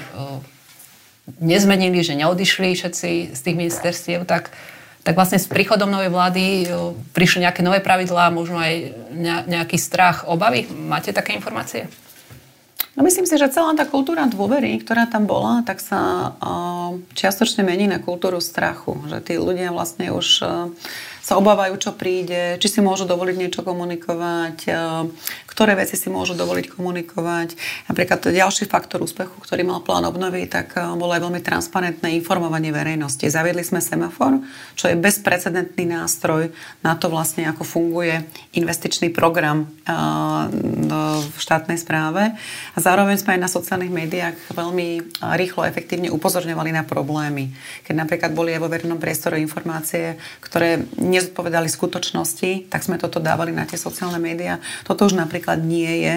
nezmenili, 1.38 2.02
že 2.02 2.18
neodišli 2.18 2.74
všetci 2.74 3.10
z 3.30 3.40
tých 3.40 3.56
ministerstiev, 3.56 4.26
tak, 4.26 4.50
tak 5.06 5.14
vlastne 5.14 5.38
s 5.38 5.46
príchodom 5.46 5.86
novej 5.86 6.10
vlády 6.10 6.42
e, 6.42 6.66
prišli 7.14 7.46
nejaké 7.46 7.62
nové 7.62 7.78
pravidlá, 7.78 8.34
možno 8.34 8.58
aj 8.58 8.74
nejaký 9.46 9.78
strach, 9.78 10.26
obavy. 10.26 10.66
Máte 10.66 11.14
také 11.14 11.30
informácie? 11.38 11.86
No 12.96 13.04
myslím 13.04 13.28
si, 13.28 13.36
že 13.36 13.52
celá 13.52 13.76
tá 13.76 13.84
kultúra 13.84 14.24
dôvery, 14.24 14.80
ktorá 14.80 15.04
tam 15.04 15.28
bola, 15.28 15.60
tak 15.68 15.84
sa 15.84 16.32
uh, 16.32 16.96
čiastočne 17.12 17.60
mení 17.60 17.84
na 17.84 18.00
kultúru 18.00 18.40
strachu. 18.40 18.96
Že 19.12 19.18
tí 19.20 19.34
ľudia 19.36 19.68
vlastne 19.68 20.16
už 20.16 20.40
sa 21.26 21.34
obávajú, 21.42 21.74
čo 21.82 21.90
príde, 21.98 22.54
či 22.62 22.70
si 22.70 22.78
môžu 22.78 23.02
dovoliť 23.02 23.34
niečo 23.34 23.66
komunikovať, 23.66 24.70
ktoré 25.56 25.72
veci 25.72 25.96
si 25.96 26.12
môžu 26.12 26.36
dovoliť 26.36 26.76
komunikovať. 26.76 27.56
Napríklad 27.88 28.28
ďalší 28.28 28.68
faktor 28.68 29.00
úspechu, 29.00 29.32
ktorý 29.40 29.64
mal 29.64 29.80
plán 29.80 30.04
obnovy, 30.04 30.44
tak 30.44 30.76
e, 30.76 30.84
bolo 30.92 31.16
aj 31.16 31.24
veľmi 31.24 31.40
transparentné 31.40 32.12
informovanie 32.12 32.68
verejnosti. 32.68 33.24
Zaviedli 33.24 33.64
sme 33.64 33.80
semafor, 33.80 34.44
čo 34.76 34.92
je 34.92 35.00
bezprecedentný 35.00 35.88
nástroj 35.88 36.52
na 36.84 36.92
to 37.00 37.08
vlastne, 37.08 37.48
ako 37.48 37.64
funguje 37.64 38.20
investičný 38.52 39.08
program 39.16 39.64
e, 39.64 39.96
v 41.24 41.36
štátnej 41.40 41.80
správe. 41.80 42.36
A 42.76 42.78
zároveň 42.78 43.16
sme 43.16 43.40
aj 43.40 43.40
na 43.40 43.48
sociálnych 43.48 43.88
médiách 43.88 44.36
veľmi 44.52 45.16
rýchlo, 45.40 45.64
efektívne 45.64 46.12
upozorňovali 46.12 46.76
na 46.76 46.84
problémy. 46.84 47.48
Keď 47.80 47.94
napríklad 47.96 48.36
boli 48.36 48.52
aj 48.52 48.60
vo 48.60 48.68
verejnom 48.68 49.00
priestore 49.00 49.40
informácie, 49.40 50.20
ktoré 50.44 50.84
nezodpovedali 51.00 51.64
skutočnosti, 51.64 52.68
tak 52.68 52.84
sme 52.84 53.00
toto 53.00 53.24
dávali 53.24 53.56
na 53.56 53.64
tie 53.64 53.80
sociálne 53.80 54.20
médiá. 54.20 54.60
Toto 54.84 55.08
už 55.08 55.16
napríklad 55.16 55.45
nie 55.54 56.02
je. 56.02 56.16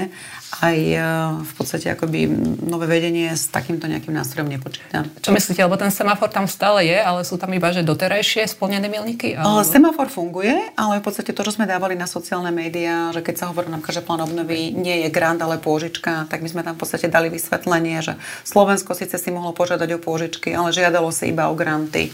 Aj 0.65 0.73
e, 0.73 0.97
v 1.45 1.53
podstate 1.53 1.93
akoby 1.93 2.25
nové 2.65 2.89
vedenie 2.89 3.29
s 3.37 3.53
takýmto 3.53 3.85
nejakým 3.85 4.17
nástrojom 4.17 4.49
nepočíta. 4.49 5.05
Čo 5.21 5.29
myslíte, 5.29 5.61
lebo 5.61 5.77
ten 5.77 5.93
semafor 5.93 6.33
tam 6.33 6.49
stále 6.49 6.89
je, 6.89 6.97
ale 6.97 7.21
sú 7.21 7.37
tam 7.37 7.53
iba 7.53 7.69
že 7.69 7.85
doterajšie 7.85 8.49
splnené 8.49 8.89
milníky? 8.89 9.37
Alebo... 9.37 9.61
Semafor 9.61 10.09
funguje, 10.09 10.73
ale 10.73 10.97
v 10.97 11.05
podstate 11.05 11.37
to, 11.37 11.45
čo 11.45 11.53
sme 11.53 11.69
dávali 11.69 11.93
na 11.93 12.09
sociálne 12.09 12.49
médiá, 12.49 13.13
že 13.13 13.21
keď 13.21 13.35
sa 13.37 13.45
hovorí 13.53 13.69
nám, 13.69 13.85
že 13.85 14.01
plán 14.01 14.25
obnovy 14.25 14.73
nie 14.73 15.05
je 15.05 15.13
grant, 15.13 15.37
ale 15.37 15.61
pôžička, 15.61 16.25
tak 16.25 16.41
my 16.41 16.49
sme 16.49 16.65
tam 16.65 16.73
v 16.73 16.81
podstate 16.81 17.13
dali 17.13 17.29
vysvetlenie, 17.29 18.01
že 18.01 18.17
Slovensko 18.41 18.97
síce 18.97 19.21
si 19.21 19.29
mohlo 19.29 19.53
požiadať 19.53 19.89
o 19.95 19.99
pôžičky, 20.01 20.49
ale 20.57 20.73
žiadalo 20.73 21.13
sa 21.13 21.29
iba 21.29 21.45
o 21.45 21.53
granty. 21.53 22.09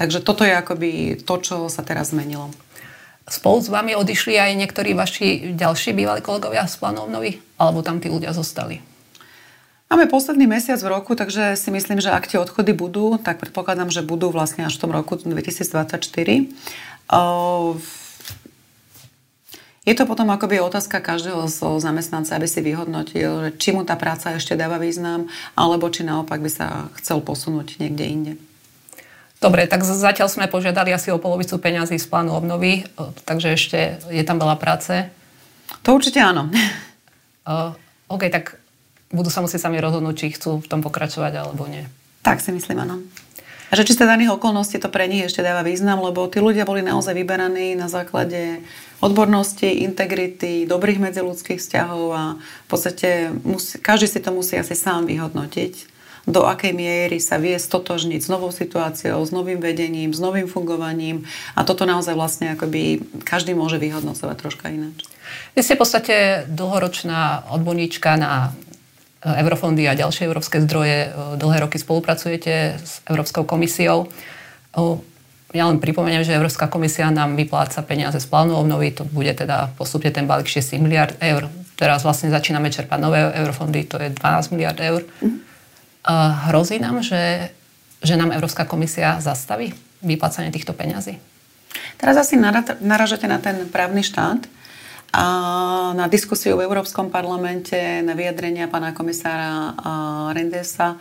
Takže 0.00 0.24
toto 0.24 0.48
je 0.48 0.56
akoby 0.56 1.20
to, 1.28 1.34
čo 1.44 1.56
sa 1.68 1.84
teraz 1.84 2.12
zmenilo. 2.16 2.48
Spolu 3.28 3.58
s 3.60 3.68
vami 3.68 3.92
odišli 3.98 4.38
aj 4.38 4.56
niektorí 4.56 4.96
vaši 4.96 5.52
ďalší 5.52 5.92
bývalí 5.92 6.24
kolegovia 6.24 6.64
z 6.64 6.80
plánu 6.80 7.10
obnovy? 7.10 7.42
Alebo 7.60 7.84
tam 7.84 8.00
tí 8.00 8.08
ľudia 8.08 8.32
zostali? 8.32 8.80
Máme 9.90 10.06
posledný 10.06 10.46
mesiac 10.46 10.78
v 10.78 10.86
roku, 10.86 11.18
takže 11.18 11.58
si 11.58 11.66
myslím, 11.74 11.98
že 11.98 12.14
ak 12.14 12.30
tie 12.30 12.38
odchody 12.38 12.70
budú, 12.70 13.18
tak 13.18 13.42
predpokladám, 13.42 13.90
že 13.90 14.06
budú 14.06 14.30
vlastne 14.30 14.70
až 14.70 14.78
v 14.78 14.86
tom 14.86 14.94
roku 14.94 15.18
2024. 15.18 16.46
Je 19.82 19.90
Je 19.90 19.98
to 19.98 20.06
potom 20.06 20.30
akoby 20.30 20.62
otázka 20.62 21.02
každého 21.02 21.50
z 21.50 21.82
zamestnanca, 21.82 22.38
aby 22.38 22.46
si 22.46 22.62
vyhodnotil, 22.62 23.50
či 23.58 23.74
mu 23.74 23.82
tá 23.82 23.98
práca 23.98 24.38
ešte 24.38 24.54
dáva 24.54 24.78
význam, 24.78 25.26
alebo 25.58 25.90
či 25.90 26.06
naopak 26.06 26.38
by 26.38 26.46
sa 26.46 26.86
chcel 27.02 27.18
posunúť 27.18 27.82
niekde 27.82 28.04
inde. 28.06 28.32
Dobre, 29.40 29.64
tak 29.64 29.88
zatiaľ 29.88 30.28
sme 30.28 30.52
požiadali 30.52 30.92
asi 30.92 31.08
o 31.08 31.16
polovicu 31.16 31.56
peňazí 31.56 31.96
z 31.96 32.06
plánu 32.12 32.36
obnovy, 32.36 32.84
takže 33.24 33.56
ešte 33.56 33.96
je 34.12 34.20
tam 34.20 34.36
veľa 34.36 34.60
práce. 34.60 35.08
To 35.80 35.96
určite 35.96 36.20
áno. 36.20 36.52
Uh, 37.48 37.72
OK, 38.12 38.28
tak 38.28 38.60
budú 39.08 39.32
sa 39.32 39.40
musieť 39.40 39.64
sami 39.64 39.80
rozhodnúť, 39.80 40.14
či 40.14 40.36
chcú 40.36 40.60
v 40.60 40.68
tom 40.68 40.84
pokračovať 40.84 41.32
alebo 41.40 41.64
nie. 41.64 41.88
Tak 42.20 42.44
si 42.44 42.52
myslím, 42.52 42.84
áno. 42.84 43.00
A 43.70 43.78
že 43.78 43.86
či 43.86 43.96
sa 43.96 44.04
daných 44.04 44.34
okolností 44.36 44.76
to 44.76 44.92
pre 44.92 45.08
nich 45.08 45.24
ešte 45.24 45.46
dáva 45.46 45.64
význam, 45.64 46.02
lebo 46.02 46.26
tí 46.28 46.42
ľudia 46.42 46.68
boli 46.68 46.84
naozaj 46.84 47.16
vyberaní 47.16 47.78
na 47.78 47.88
základe 47.88 48.60
odbornosti, 49.00 49.86
integrity, 49.86 50.68
dobrých 50.68 51.00
medziludských 51.00 51.62
vzťahov 51.62 52.04
a 52.12 52.22
v 52.36 52.66
podstate 52.68 53.30
musí, 53.46 53.80
každý 53.80 54.10
si 54.10 54.20
to 54.20 54.34
musí 54.34 54.58
asi 54.58 54.76
sám 54.76 55.08
vyhodnotiť 55.08 55.99
do 56.28 56.44
akej 56.44 56.76
miery 56.76 57.18
sa 57.22 57.40
vie 57.40 57.56
stotožniť 57.56 58.20
s 58.20 58.28
novou 58.28 58.52
situáciou, 58.52 59.20
s 59.24 59.32
novým 59.32 59.60
vedením, 59.60 60.12
s 60.12 60.20
novým 60.20 60.50
fungovaním 60.50 61.24
a 61.56 61.64
toto 61.64 61.88
naozaj 61.88 62.12
vlastne 62.16 62.52
akoby 62.52 63.00
každý 63.24 63.56
môže 63.56 63.80
vyhodnocovať 63.80 64.36
troška 64.36 64.68
ináč. 64.68 65.08
Vy 65.54 65.60
ste 65.62 65.76
v 65.78 65.82
podstate 65.82 66.16
dlhoročná 66.50 67.50
odborníčka 67.54 68.18
na 68.18 68.50
e, 69.22 69.30
eurofondy 69.42 69.86
a 69.86 69.98
ďalšie 69.98 70.26
európske 70.26 70.58
zdroje. 70.62 70.98
E, 71.06 71.38
dlhé 71.38 71.66
roky 71.66 71.78
spolupracujete 71.78 72.82
s 72.82 73.00
Európskou 73.06 73.46
komisiou. 73.46 74.10
Ja 75.50 75.66
len 75.66 75.82
pripomeniem, 75.82 76.22
že 76.22 76.38
Európska 76.38 76.70
komisia 76.70 77.10
nám 77.10 77.34
vypláca 77.34 77.82
peniaze 77.82 78.22
z 78.22 78.26
plánu 78.30 78.54
obnovy, 78.54 78.94
to 78.94 79.02
bude 79.02 79.34
teda 79.34 79.74
postupne 79.74 80.14
ten 80.14 80.30
balík 80.30 80.46
6 80.46 80.78
miliard 80.78 81.18
eur. 81.18 81.50
Teraz 81.74 82.06
vlastne 82.06 82.30
začíname 82.30 82.70
čerpať 82.70 82.98
nové 83.02 83.18
eurofondy, 83.18 83.82
to 83.90 83.98
je 83.98 84.14
12 84.14 84.54
miliard 84.54 84.78
eur. 84.78 85.02
Mm. 85.18 85.49
Hrozí 86.48 86.80
nám, 86.80 87.04
že, 87.04 87.52
že 88.00 88.16
nám 88.16 88.32
Európska 88.32 88.64
komisia 88.64 89.20
zastaví 89.20 89.76
vyplácanie 90.00 90.48
týchto 90.48 90.72
peňazí? 90.72 91.20
Teraz 92.00 92.16
asi 92.16 92.40
naražate 92.80 93.28
na 93.28 93.36
ten 93.36 93.68
právny 93.68 94.00
štát 94.00 94.48
a 95.12 95.24
na 95.92 96.06
diskusiu 96.08 96.56
v 96.56 96.64
Európskom 96.64 97.12
parlamente, 97.12 97.76
na 98.00 98.16
vyjadrenia 98.16 98.70
pána 98.70 98.96
komisára 98.96 99.74
Rendesa. 100.32 100.96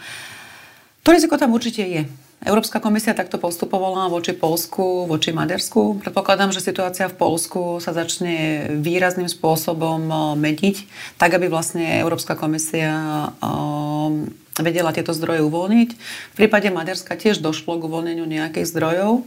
To 1.06 1.15
riziko 1.15 1.39
tam 1.39 1.56
určite 1.56 1.86
je. 1.86 2.03
Európska 2.39 2.79
komisia 2.79 3.12
takto 3.12 3.36
postupovala 3.36 4.08
voči 4.08 4.32
Polsku, 4.32 5.03
voči 5.12 5.36
Maďarsku. 5.36 6.00
Predpokladám, 6.00 6.56
že 6.56 6.63
situácia 6.63 7.12
v 7.12 7.20
Polsku 7.20 7.84
sa 7.84 7.91
začne 7.91 8.68
výrazným 8.79 9.27
spôsobom 9.27 10.00
eh, 10.08 10.18
meniť, 10.39 10.75
tak 11.20 11.36
aby 11.36 11.51
vlastne 11.51 12.00
Európska 12.00 12.39
komisia 12.39 12.96
eh, 13.27 14.49
vedela 14.60 14.94
tieto 14.94 15.16
zdroje 15.16 15.42
uvoľniť. 15.44 15.89
V 16.32 16.36
prípade 16.36 16.70
Maďarska 16.70 17.16
tiež 17.16 17.42
došlo 17.42 17.80
k 17.80 17.86
uvoľneniu 17.88 18.28
nejakých 18.28 18.70
zdrojov. 18.70 19.24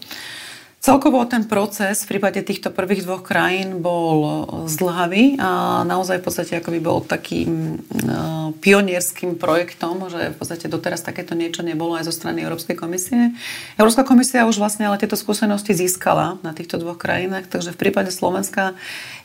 Celkovo 0.83 1.23
ten 1.31 1.47
proces 1.47 2.03
v 2.03 2.19
prípade 2.19 2.43
týchto 2.43 2.75
prvých 2.75 3.07
dvoch 3.07 3.23
krajín 3.23 3.79
bol 3.79 4.43
zdlhavý 4.67 5.39
a 5.39 5.83
naozaj 5.87 6.19
v 6.19 6.27
podstate 6.27 6.59
akoby 6.59 6.83
bol 6.83 6.99
takým 7.07 7.79
uh, 7.79 8.51
pionierským 8.59 9.39
projektom, 9.39 10.11
že 10.11 10.35
v 10.35 10.37
podstate 10.43 10.67
doteraz 10.67 11.07
takéto 11.07 11.39
niečo 11.39 11.63
nebolo 11.63 11.95
aj 11.95 12.11
zo 12.11 12.15
strany 12.19 12.43
Európskej 12.43 12.75
komisie. 12.75 13.31
Európska 13.79 14.03
komisia 14.03 14.43
už 14.43 14.59
vlastne 14.59 14.91
ale 14.91 14.99
tieto 14.99 15.15
skúsenosti 15.15 15.71
získala 15.71 16.43
na 16.43 16.51
týchto 16.51 16.83
dvoch 16.83 16.99
krajinách, 16.99 17.47
takže 17.47 17.71
v 17.71 17.79
prípade 17.79 18.11
Slovenska 18.11 18.75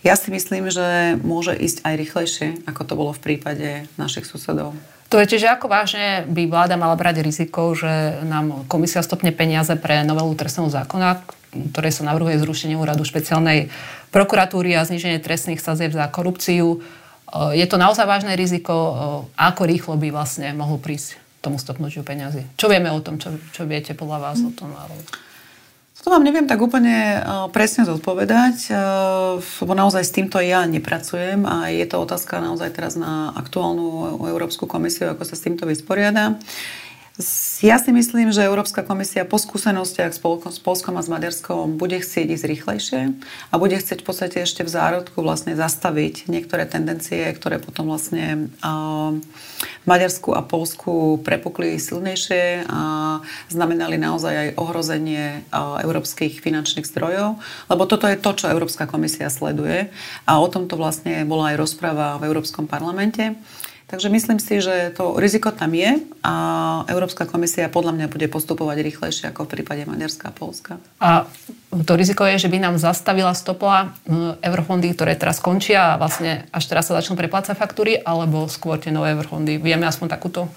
ja 0.06 0.14
si 0.14 0.30
myslím, 0.30 0.70
že 0.70 1.18
môže 1.26 1.58
ísť 1.58 1.82
aj 1.82 1.94
rýchlejšie, 1.98 2.48
ako 2.70 2.82
to 2.86 2.94
bolo 2.94 3.18
v 3.18 3.34
prípade 3.34 3.90
našich 3.98 4.30
susedov. 4.30 4.78
To 5.08 5.16
je 5.24 5.26
čiže 5.26 5.48
ako 5.48 5.72
vážne 5.72 6.28
by 6.28 6.52
vláda 6.52 6.76
mala 6.76 7.00
brať 7.00 7.24
riziko, 7.24 7.72
že 7.72 8.20
nám 8.28 8.68
komisia 8.68 9.00
stopne 9.00 9.32
peniaze 9.32 9.72
pre 9.80 10.04
novelu 10.04 10.36
trestného 10.36 10.68
zákona, 10.68 11.24
ktoré 11.72 11.96
sa 11.96 12.04
navrhuje 12.04 12.36
zrušenie 12.44 12.76
úradu 12.76 13.08
špeciálnej 13.08 13.72
prokuratúry 14.12 14.76
a 14.76 14.84
zniženie 14.84 15.24
trestných 15.24 15.64
sazieb 15.64 15.96
za 15.96 16.12
korupciu. 16.12 16.84
Je 17.56 17.66
to 17.68 17.80
naozaj 17.80 18.04
vážne 18.04 18.36
riziko, 18.36 18.76
ako 19.40 19.62
rýchlo 19.64 19.96
by 19.96 20.12
vlastne 20.12 20.52
mohol 20.52 20.76
prísť 20.76 21.16
tomu 21.40 21.56
stopnutiu 21.56 22.04
peňazí. 22.04 22.44
Čo 22.60 22.68
vieme 22.68 22.92
o 22.92 23.00
tom, 23.00 23.16
čo, 23.16 23.32
čo 23.56 23.64
viete 23.64 23.96
podľa 23.96 24.20
vás 24.20 24.44
o 24.44 24.52
tom? 24.52 24.76
To 26.06 26.13
vám 26.13 26.24
neviem 26.24 26.48
tak 26.48 26.62
úplne 26.62 27.20
presne 27.51 27.84
zodpovedať, 27.84 28.72
lebo 29.60 29.74
naozaj 29.75 30.04
s 30.08 30.16
týmto 30.16 30.39
ja 30.39 30.63
nepracujem 30.63 31.44
a 31.44 31.68
je 31.68 31.84
to 31.84 32.00
otázka 32.00 32.39
naozaj 32.39 32.72
teraz 32.72 32.96
na 32.96 33.36
aktuálnu 33.36 34.16
Európsku 34.30 34.70
komisiu, 34.70 35.12
ako 35.12 35.27
sa 35.27 35.36
s 35.36 35.44
týmto 35.44 35.68
vysporiada. 35.68 36.39
Ja 37.66 37.82
si 37.82 37.90
myslím, 37.90 38.30
že 38.30 38.46
Európska 38.46 38.86
komisia 38.86 39.26
po 39.26 39.42
skúsenostiach 39.42 40.14
s, 40.14 40.22
Polskom 40.62 41.02
a 41.02 41.02
s 41.02 41.10
Maďarskom 41.10 41.74
bude 41.74 41.98
chcieť 41.98 42.30
ísť 42.30 42.46
rýchlejšie 42.46 43.02
a 43.50 43.54
bude 43.58 43.74
chcieť 43.74 44.06
v 44.06 44.08
podstate 44.08 44.38
ešte 44.46 44.62
v 44.62 44.70
zárodku 44.70 45.26
vlastne 45.26 45.58
zastaviť 45.58 46.30
niektoré 46.30 46.70
tendencie, 46.70 47.26
ktoré 47.34 47.58
potom 47.58 47.90
vlastne 47.90 48.54
v 48.62 49.88
Maďarsku 49.90 50.38
a 50.38 50.46
Polsku 50.46 51.18
prepukli 51.26 51.82
silnejšie 51.82 52.70
a 52.70 52.82
znamenali 53.50 53.98
naozaj 53.98 54.34
aj 54.38 54.50
ohrozenie 54.62 55.42
európskych 55.58 56.38
finančných 56.38 56.86
zdrojov, 56.86 57.42
lebo 57.74 57.84
toto 57.90 58.06
je 58.06 58.22
to, 58.22 58.38
čo 58.38 58.54
Európska 58.54 58.86
komisia 58.86 59.34
sleduje 59.34 59.90
a 60.30 60.38
o 60.38 60.46
tomto 60.46 60.78
vlastne 60.78 61.26
bola 61.26 61.50
aj 61.50 61.66
rozpráva 61.66 62.22
v 62.22 62.30
Európskom 62.30 62.70
parlamente. 62.70 63.34
Takže 63.88 64.12
myslím 64.12 64.36
si, 64.36 64.60
že 64.60 64.91
to 65.00 65.15
riziko 65.15 65.48
tam 65.48 65.72
je 65.72 66.03
a 66.20 66.34
Európska 66.91 67.24
komisia 67.24 67.72
podľa 67.72 67.96
mňa 67.96 68.08
bude 68.12 68.27
postupovať 68.27 68.84
rýchlejšie 68.84 69.32
ako 69.32 69.48
v 69.48 69.51
prípade 69.56 69.88
Maďarska 69.88 70.27
a 70.27 70.36
Polska. 70.36 70.75
A 71.00 71.24
to 71.72 71.96
riziko 71.96 72.27
je, 72.27 72.36
že 72.36 72.51
by 72.51 72.67
nám 72.67 72.75
zastavila 72.84 73.32
stopla 73.32 73.96
hm, 74.03 74.44
eurofondy, 74.44 74.91
ktoré 74.91 75.15
teraz 75.15 75.39
končia 75.39 75.96
a 75.96 76.00
vlastne 76.03 76.51
až 76.51 76.67
teraz 76.67 76.91
sa 76.91 77.00
začnú 77.00 77.15
preplácať 77.15 77.56
faktúry, 77.56 77.96
alebo 77.96 78.51
skôr 78.51 78.75
tie 78.75 78.91
nové 78.91 79.15
eurofondy. 79.15 79.56
Vieme 79.56 79.88
aspoň 79.88 80.08
takúto 80.12 80.51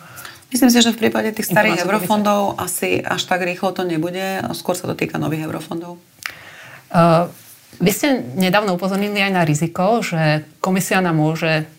Myslím 0.50 0.74
si, 0.74 0.82
že 0.82 0.90
v 0.90 1.06
prípade 1.06 1.30
tých 1.30 1.46
starých 1.46 1.86
eurofondov 1.86 2.58
asi 2.58 2.98
až 2.98 3.22
tak 3.22 3.46
rýchlo 3.46 3.70
to 3.70 3.86
nebude. 3.86 4.42
Skôr 4.58 4.74
sa 4.74 4.90
to 4.90 4.98
týka 4.98 5.14
nových 5.14 5.46
eurofondov. 5.46 6.02
Uh, 6.90 7.30
vy 7.78 7.94
ste 7.94 8.18
nedávno 8.34 8.74
upozornili 8.74 9.22
aj 9.22 9.30
na 9.30 9.46
riziko, 9.46 10.02
že 10.02 10.42
komisia 10.58 10.98
nám 10.98 11.22
môže 11.22 11.70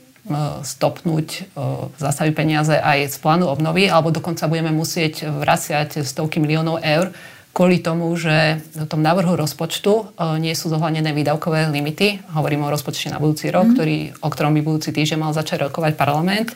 stopnúť, 0.62 1.50
zastaviť 1.98 2.34
peniaze 2.38 2.78
aj 2.78 3.10
z 3.10 3.18
plánu 3.18 3.50
obnovy, 3.50 3.90
alebo 3.90 4.14
dokonca 4.14 4.46
budeme 4.46 4.70
musieť 4.70 5.26
vraciať 5.26 6.06
stovky 6.06 6.38
miliónov 6.38 6.78
eur 6.86 7.10
kvôli 7.52 7.84
tomu, 7.84 8.08
že 8.16 8.64
v 8.80 8.88
tom 8.88 9.04
návrhu 9.04 9.36
rozpočtu 9.36 10.16
nie 10.40 10.56
sú 10.56 10.72
zohľadené 10.72 11.12
výdavkové 11.12 11.68
limity. 11.68 12.24
Hovorím 12.32 12.64
o 12.64 12.72
rozpočte 12.72 13.12
na 13.12 13.20
budúci 13.20 13.52
rok, 13.52 13.68
mm. 13.68 13.74
ktorý, 13.76 13.98
o 14.24 14.30
ktorom 14.32 14.56
by 14.56 14.62
budúci 14.64 14.96
týždeň 14.96 15.20
mal 15.20 15.36
začať 15.36 15.68
rokovať 15.68 16.00
parlament. 16.00 16.56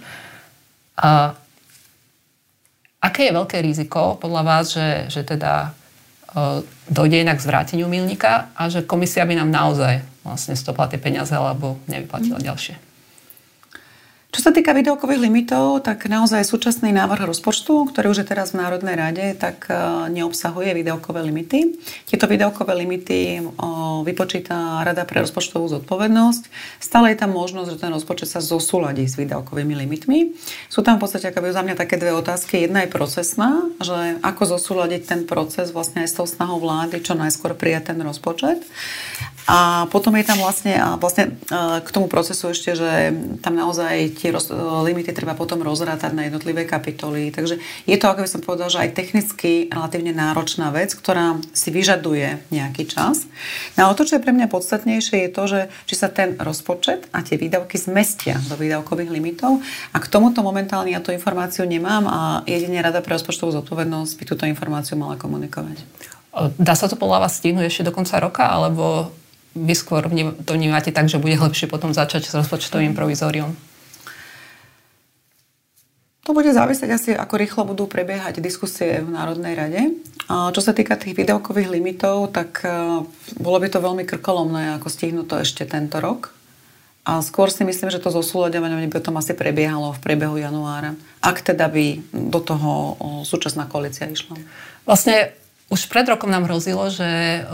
A 0.96 1.36
aké 3.04 3.28
je 3.28 3.36
veľké 3.36 3.60
riziko 3.60 4.16
podľa 4.16 4.42
vás, 4.48 4.72
že, 4.72 5.12
že 5.12 5.28
teda 5.28 5.76
dojde 6.88 7.28
inak 7.28 7.44
k 7.44 7.46
zvráteniu 7.48 7.92
milníka 7.92 8.56
a 8.56 8.72
že 8.72 8.88
komisia 8.88 9.28
by 9.28 9.36
nám 9.36 9.52
naozaj 9.52 10.00
vlastne 10.24 10.56
stopla 10.56 10.88
tie 10.88 11.00
peniaze 11.00 11.36
alebo 11.36 11.76
nevyplatila 11.92 12.40
mm. 12.40 12.46
ďalšie? 12.48 12.76
Čo 14.36 14.52
sa 14.52 14.52
týka 14.52 14.76
výdavkových 14.76 15.32
limitov, 15.32 15.80
tak 15.80 16.12
naozaj 16.12 16.44
súčasný 16.44 16.92
návrh 16.92 17.24
rozpočtu, 17.24 17.88
ktorý 17.88 18.12
už 18.12 18.20
je 18.20 18.28
teraz 18.28 18.52
v 18.52 18.68
Národnej 18.68 19.00
rade, 19.00 19.32
tak 19.40 19.72
e, 19.72 20.12
neobsahuje 20.12 20.76
výdavkové 20.76 21.24
limity. 21.24 21.80
Tieto 22.04 22.28
výdavkové 22.28 22.76
limity 22.76 23.40
vypočíta 24.04 24.84
Rada 24.84 25.08
pre 25.08 25.24
rozpočtovú 25.24 25.72
zodpovednosť. 25.80 26.52
Stále 26.84 27.16
je 27.16 27.24
tam 27.24 27.32
možnosť, 27.32 27.80
že 27.80 27.82
ten 27.88 27.96
rozpočet 27.96 28.28
sa 28.28 28.44
zosúladí 28.44 29.08
s 29.08 29.16
výdavkovými 29.16 29.72
limitmi. 29.88 30.36
Sú 30.68 30.84
tam 30.84 31.00
v 31.00 31.08
podstate 31.08 31.32
akoby 31.32 31.56
za 31.56 31.64
mňa 31.64 31.80
také 31.80 31.96
dve 31.96 32.12
otázky. 32.12 32.68
Jedna 32.68 32.84
je 32.84 32.92
procesná, 32.92 33.64
že 33.80 34.20
ako 34.20 34.60
zosúľadiť 34.60 35.02
ten 35.08 35.22
proces 35.24 35.72
vlastne 35.72 36.04
aj 36.04 36.12
s 36.12 36.18
tou 36.20 36.28
snahou 36.28 36.60
vlády, 36.60 37.00
čo 37.00 37.16
najskôr 37.16 37.56
prijať 37.56 37.96
ten 37.96 38.04
rozpočet. 38.04 38.68
A 39.46 39.86
potom 39.94 40.18
je 40.18 40.26
tam 40.26 40.42
vlastne, 40.42 40.74
a 40.74 40.98
vlastne 40.98 41.38
e, 41.38 41.80
k 41.86 41.90
tomu 41.94 42.10
procesu 42.10 42.50
ešte, 42.50 42.74
že 42.74 43.14
tam 43.46 43.54
naozaj 43.54 44.18
tie 44.26 44.34
roz, 44.34 44.50
e, 44.50 44.58
limity 44.58 45.14
treba 45.14 45.38
potom 45.38 45.62
rozrátať 45.62 46.18
na 46.18 46.26
jednotlivé 46.26 46.66
kapitoly. 46.66 47.30
Takže 47.30 47.62
je 47.86 47.98
to, 48.02 48.06
ako 48.10 48.26
by 48.26 48.30
som 48.34 48.42
povedal, 48.42 48.74
že 48.74 48.82
aj 48.82 48.98
technicky 48.98 49.70
relatívne 49.70 50.18
náročná 50.18 50.74
vec, 50.74 50.98
ktorá 50.98 51.38
si 51.54 51.70
vyžaduje 51.70 52.50
nejaký 52.50 52.90
čas. 52.90 53.30
No 53.78 53.86
ale 53.86 53.94
to, 53.94 54.10
čo 54.10 54.18
je 54.18 54.26
pre 54.26 54.34
mňa 54.34 54.50
podstatnejšie, 54.50 55.30
je 55.30 55.30
to, 55.30 55.44
že 55.46 55.60
či 55.86 55.94
sa 55.94 56.10
ten 56.10 56.34
rozpočet 56.42 57.06
a 57.14 57.22
tie 57.22 57.38
výdavky 57.38 57.78
zmestia 57.78 58.42
do 58.50 58.58
výdavkových 58.58 59.14
limitov. 59.14 59.62
A 59.94 60.02
k 60.02 60.10
tomuto 60.10 60.42
momentálne 60.42 60.90
ja 60.90 61.06
tú 61.06 61.14
informáciu 61.14 61.70
nemám 61.70 62.10
a 62.10 62.20
jedine 62.50 62.82
Rada 62.82 63.06
pre 63.06 63.14
rozpočtovú 63.14 63.54
zodpovednosť 63.62 64.12
by 64.18 64.24
túto 64.26 64.44
informáciu 64.50 64.98
mala 64.98 65.22
komunikovať. 65.22 65.86
Dá 66.58 66.76
sa 66.76 66.90
to 66.90 67.00
podľa 67.00 67.30
vás 67.30 67.40
stihnúť 67.40 67.72
ešte 67.72 67.88
do 67.88 67.96
konca 67.96 68.20
roka, 68.20 68.44
alebo 68.44 69.14
vy 69.56 69.72
skôr 69.72 70.04
to 70.44 70.52
vnímate 70.52 70.92
tak, 70.92 71.08
že 71.08 71.16
bude 71.16 71.40
lepšie 71.40 71.72
potom 71.72 71.96
začať 71.96 72.28
s 72.28 72.36
rozpočtovým 72.36 72.92
provizóriom? 72.92 73.56
To 76.26 76.34
bude 76.34 76.50
závisieť 76.50 76.90
asi, 76.90 77.10
ako 77.14 77.38
rýchlo 77.38 77.70
budú 77.70 77.86
prebiehať 77.86 78.42
diskusie 78.42 79.06
v 79.06 79.14
Národnej 79.14 79.54
rade. 79.54 79.82
Čo 80.26 80.58
sa 80.58 80.74
týka 80.74 80.98
tých 80.98 81.14
výdavkových 81.14 81.70
limitov, 81.70 82.34
tak 82.34 82.66
e, 82.66 83.06
bolo 83.38 83.58
by 83.62 83.70
to 83.70 83.78
veľmi 83.78 84.10
krkolomné, 84.10 84.74
ako 84.82 84.90
stihnúť 84.90 85.28
to 85.30 85.36
ešte 85.46 85.70
tento 85.70 86.02
rok. 86.02 86.34
A 87.06 87.22
skôr 87.22 87.54
si 87.54 87.62
myslím, 87.62 87.94
že 87.94 88.02
to 88.02 88.10
zosúľadovanie 88.10 88.90
by 88.90 89.06
tom 89.06 89.22
asi 89.22 89.38
prebiehalo 89.38 89.94
v 89.94 90.02
priebehu 90.02 90.42
januára. 90.42 90.98
Ak 91.22 91.46
teda 91.46 91.70
by 91.70 92.02
do 92.10 92.42
toho 92.42 92.98
súčasná 93.22 93.70
koalícia 93.70 94.10
išla. 94.10 94.34
Vlastne 94.90 95.30
už 95.70 95.86
pred 95.86 96.10
rokom 96.10 96.34
nám 96.34 96.50
hrozilo, 96.50 96.90
že 96.90 97.46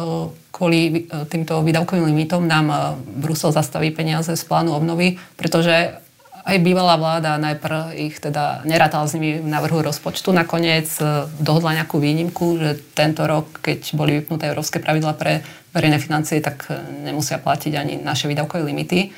kvôli 0.55 1.11
e, 1.11 1.27
týmto 1.27 1.59
výdavkovým 1.59 2.07
limitom 2.07 2.47
nám 2.47 2.95
Brusel 3.19 3.51
zastaví 3.51 3.91
peniaze 3.91 4.31
z 4.31 4.43
plánu 4.47 4.71
obnovy, 4.71 5.19
pretože 5.35 5.99
aj 6.41 6.57
bývalá 6.61 6.97
vláda 6.97 7.37
najprv 7.37 7.93
ich 7.97 8.17
teda 8.17 8.65
nerátal 8.65 9.05
s 9.05 9.13
nimi 9.13 9.37
v 9.37 9.47
návrhu 9.47 9.85
rozpočtu. 9.85 10.33
Nakoniec 10.33 10.89
e, 10.97 11.29
dohodla 11.37 11.77
nejakú 11.77 12.01
výnimku, 12.01 12.57
že 12.57 12.81
tento 12.97 13.29
rok, 13.29 13.61
keď 13.61 13.93
boli 13.93 14.21
vypnuté 14.21 14.49
európske 14.49 14.81
pravidla 14.81 15.13
pre 15.13 15.45
verejné 15.71 16.01
financie, 16.01 16.41
tak 16.41 16.65
e, 16.67 16.81
nemusia 17.05 17.37
platiť 17.37 17.73
ani 17.77 17.93
naše 18.01 18.25
výdavkové 18.25 18.65
limity. 18.65 19.13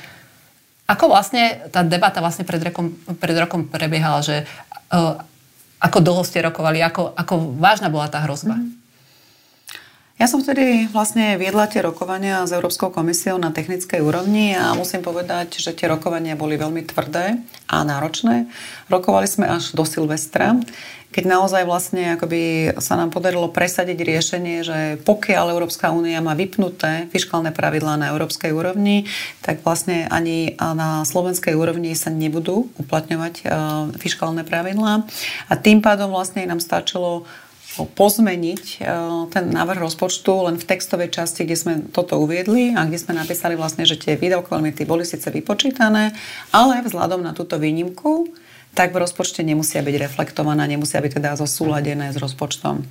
Ako 0.84 1.08
vlastne 1.08 1.63
tá 1.72 1.80
debata 1.80 2.20
vlastne 2.20 2.44
pred 2.44 2.60
rokom, 2.60 2.92
pred 3.15 3.36
rokom 3.39 3.72
prebiehala, 3.72 4.20
že 4.20 4.44
uh, 4.92 5.15
ako 5.80 6.03
dlho 6.03 6.27
ste 6.27 6.44
rokovali, 6.44 6.84
ako, 6.84 7.15
ako 7.15 7.56
vážna 7.56 7.88
bola 7.88 8.12
tá 8.12 8.20
hrozba? 8.20 8.60
Mm-hmm. 8.60 8.83
Ja 10.22 10.29
som 10.29 10.46
vtedy 10.46 10.88
vlastne 10.93 11.41
viedla 11.41 11.65
tie 11.65 11.82
rokovania 11.82 12.46
s 12.46 12.53
Európskou 12.53 12.93
komisiou 12.93 13.41
na 13.41 13.50
technickej 13.50 13.98
úrovni 14.00 14.53
a 14.53 14.77
musím 14.77 15.01
povedať, 15.01 15.58
že 15.58 15.74
tie 15.74 15.89
rokovania 15.89 16.38
boli 16.38 16.53
veľmi 16.53 16.86
tvrdé 16.86 17.41
a 17.65 17.82
náročné. 17.82 18.46
Rokovali 18.93 19.25
sme 19.25 19.50
až 19.50 19.74
do 19.74 19.82
Silvestra, 19.84 20.53
keď 21.13 21.29
naozaj 21.29 21.70
vlastne 21.70 22.17
akoby 22.17 22.74
sa 22.82 22.98
nám 22.98 23.13
podarilo 23.13 23.46
presadiť 23.46 24.01
riešenie, 24.01 24.58
že 24.65 24.79
pokiaľ 25.05 25.53
Európska 25.53 25.93
únia 25.93 26.17
má 26.25 26.34
vypnuté 26.34 27.05
fiskálne 27.13 27.53
pravidlá 27.53 28.01
na 28.01 28.10
európskej 28.10 28.50
úrovni, 28.50 29.05
tak 29.46 29.62
vlastne 29.62 30.10
ani 30.10 30.58
na 30.58 31.05
slovenskej 31.05 31.53
úrovni 31.53 31.93
sa 31.93 32.10
nebudú 32.10 32.70
uplatňovať 32.82 33.46
fiskálne 34.01 34.41
pravidlá. 34.41 35.05
A 35.50 35.53
tým 35.53 35.86
pádom 35.86 36.10
vlastne 36.10 36.50
nám 36.50 36.58
stačilo 36.58 37.29
pozmeniť 37.82 38.63
e, 38.77 38.77
ten 39.34 39.46
návrh 39.50 39.82
rozpočtu 39.82 40.46
len 40.46 40.56
v 40.62 40.68
textovej 40.68 41.10
časti, 41.10 41.42
kde 41.48 41.58
sme 41.58 41.74
toto 41.89 42.22
uviedli 42.22 42.77
a 42.77 42.86
kde 42.86 43.01
sme 43.01 43.18
napísali 43.18 43.58
vlastne, 43.58 43.88
že 43.89 43.98
tie 43.98 44.13
výdavkové 44.13 44.62
limity 44.62 44.86
boli 44.86 45.01
síce 45.01 45.25
vypočítané, 45.34 46.13
ale 46.53 46.86
vzhľadom 46.86 47.25
na 47.25 47.34
túto 47.34 47.58
výnimku 47.58 48.30
tak 48.74 48.89
v 48.89 49.06
rozpočte 49.06 49.46
nemusia 49.46 49.86
byť 49.86 49.96
reflektované, 50.01 50.65
nemusia 50.65 50.98
byť 50.98 51.22
teda 51.22 51.38
zosúladené 51.38 52.10
s 52.10 52.18
rozpočtom. 52.18 52.82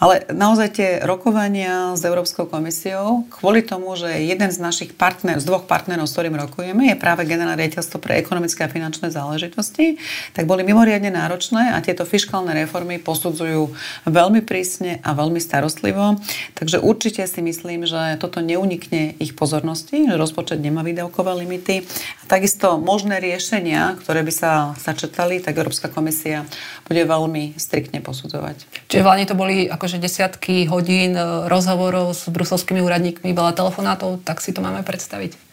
Ale 0.00 0.24
naozaj 0.32 0.68
tie 0.72 0.90
rokovania 1.04 1.92
s 1.92 2.00
Európskou 2.00 2.48
komisiou, 2.48 3.28
kvôli 3.28 3.60
tomu, 3.60 3.92
že 3.92 4.08
jeden 4.24 4.48
z 4.48 4.58
našich 4.58 4.96
partnerov, 4.96 5.44
z 5.44 5.48
dvoch 5.48 5.64
partnerov, 5.68 6.08
s 6.08 6.16
ktorým 6.16 6.32
rokujeme, 6.32 6.88
je 6.88 6.96
práve 6.96 7.28
generálne 7.28 7.60
riaditeľstvo 7.60 8.00
pre 8.00 8.16
ekonomické 8.16 8.64
a 8.64 8.72
finančné 8.72 9.12
záležitosti, 9.12 10.00
tak 10.32 10.48
boli 10.48 10.64
mimoriadne 10.64 11.12
náročné 11.12 11.76
a 11.76 11.78
tieto 11.84 12.08
fiskálne 12.08 12.56
reformy 12.56 12.96
posudzujú 12.96 13.68
veľmi 14.08 14.40
prísne 14.40 15.04
a 15.04 15.12
veľmi 15.12 15.38
starostlivo. 15.44 16.16
Takže 16.56 16.80
určite 16.80 17.20
si 17.28 17.44
myslím, 17.44 17.84
že 17.84 18.16
toto 18.16 18.40
neunikne 18.40 19.12
ich 19.20 19.36
pozornosti, 19.36 20.08
že 20.08 20.16
rozpočet 20.16 20.56
nemá 20.56 20.80
výdavkové 20.80 21.36
limity. 21.44 21.84
Takisto 22.28 22.76
možné 22.76 23.24
riešenia, 23.24 23.96
ktoré 24.04 24.20
by 24.20 24.32
sa 24.32 24.50
začali 24.76 25.08
dostali, 25.08 25.44
tak 25.44 25.56
Európska 25.60 25.88
komisia 25.88 26.44
bude 26.88 27.04
veľmi 27.04 27.56
striktne 27.60 28.00
posudzovať. 28.00 28.88
Čiže 28.88 29.04
v 29.04 29.26
to 29.28 29.34
boli 29.36 29.68
akože 29.68 30.00
desiatky 30.00 30.64
hodín 30.70 31.12
e, 31.12 31.50
rozhovorov 31.50 32.16
s 32.16 32.30
bruselskými 32.32 32.80
úradníkmi, 32.80 33.36
veľa 33.36 33.52
telefonátov, 33.52 34.24
tak 34.24 34.40
si 34.40 34.56
to 34.56 34.64
máme 34.64 34.80
predstaviť? 34.80 35.47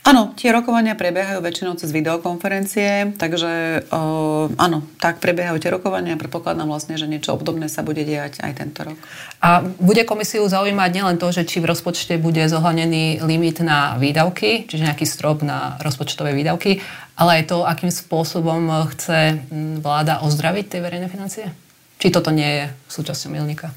Áno, 0.00 0.32
tie 0.32 0.48
rokovania 0.48 0.96
prebiehajú 0.96 1.44
väčšinou 1.44 1.76
cez 1.76 1.92
videokonferencie, 1.92 3.20
takže 3.20 3.84
uh, 3.92 4.48
áno, 4.56 4.80
tak 4.96 5.20
prebiehajú 5.20 5.60
tie 5.60 5.68
rokovania. 5.76 6.16
Predpokladám 6.16 6.72
vlastne, 6.72 6.96
že 6.96 7.04
niečo 7.04 7.36
obdobné 7.36 7.68
sa 7.68 7.84
bude 7.84 8.00
diať 8.00 8.40
aj 8.40 8.52
tento 8.56 8.80
rok. 8.88 8.96
A 9.44 9.60
bude 9.76 10.08
komisiu 10.08 10.48
zaujímať 10.48 10.90
nielen 10.96 11.20
to, 11.20 11.28
že 11.28 11.44
či 11.44 11.60
v 11.60 11.68
rozpočte 11.68 12.16
bude 12.16 12.40
zohľadený 12.48 13.20
limit 13.20 13.60
na 13.60 14.00
výdavky, 14.00 14.64
čiže 14.72 14.88
nejaký 14.88 15.04
strop 15.04 15.44
na 15.44 15.76
rozpočtové 15.84 16.32
výdavky, 16.32 16.80
ale 17.20 17.44
aj 17.44 17.52
to, 17.52 17.68
akým 17.68 17.92
spôsobom 17.92 18.88
chce 18.96 19.36
vláda 19.84 20.24
ozdraviť 20.24 20.64
tie 20.72 20.80
verejné 20.80 21.12
financie? 21.12 21.52
Či 22.00 22.08
toto 22.08 22.32
nie 22.32 22.48
je 22.48 22.64
súčasťou 22.88 23.36
milníka? 23.36 23.68